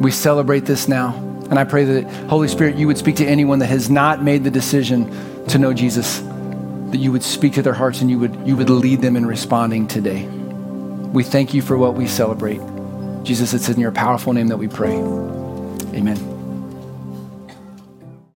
We 0.00 0.10
celebrate 0.10 0.66
this 0.66 0.88
now. 0.88 1.14
And 1.50 1.58
I 1.58 1.64
pray 1.64 1.84
that, 1.84 2.04
Holy 2.28 2.46
Spirit, 2.46 2.76
you 2.76 2.86
would 2.86 2.98
speak 2.98 3.16
to 3.16 3.26
anyone 3.26 3.58
that 3.58 3.66
has 3.66 3.90
not 3.90 4.22
made 4.22 4.44
the 4.44 4.50
decision 4.50 5.10
to 5.48 5.58
know 5.58 5.74
Jesus, 5.74 6.20
that 6.90 6.98
you 6.98 7.12
would 7.12 7.22
speak 7.22 7.54
to 7.54 7.62
their 7.62 7.74
hearts 7.74 8.00
and 8.00 8.10
you 8.10 8.18
would, 8.18 8.34
you 8.46 8.56
would 8.56 8.70
lead 8.70 9.00
them 9.00 9.16
in 9.16 9.26
responding 9.26 9.86
today. 9.86 10.26
We 11.12 11.24
thank 11.24 11.54
you 11.54 11.62
for 11.62 11.76
what 11.76 11.94
we 11.94 12.06
celebrate. 12.06 12.60
Jesus, 13.24 13.52
it's 13.52 13.68
in 13.68 13.80
your 13.80 13.92
powerful 13.92 14.32
name 14.32 14.48
that 14.48 14.56
we 14.58 14.68
pray. 14.68 14.94
Amen. 15.94 16.29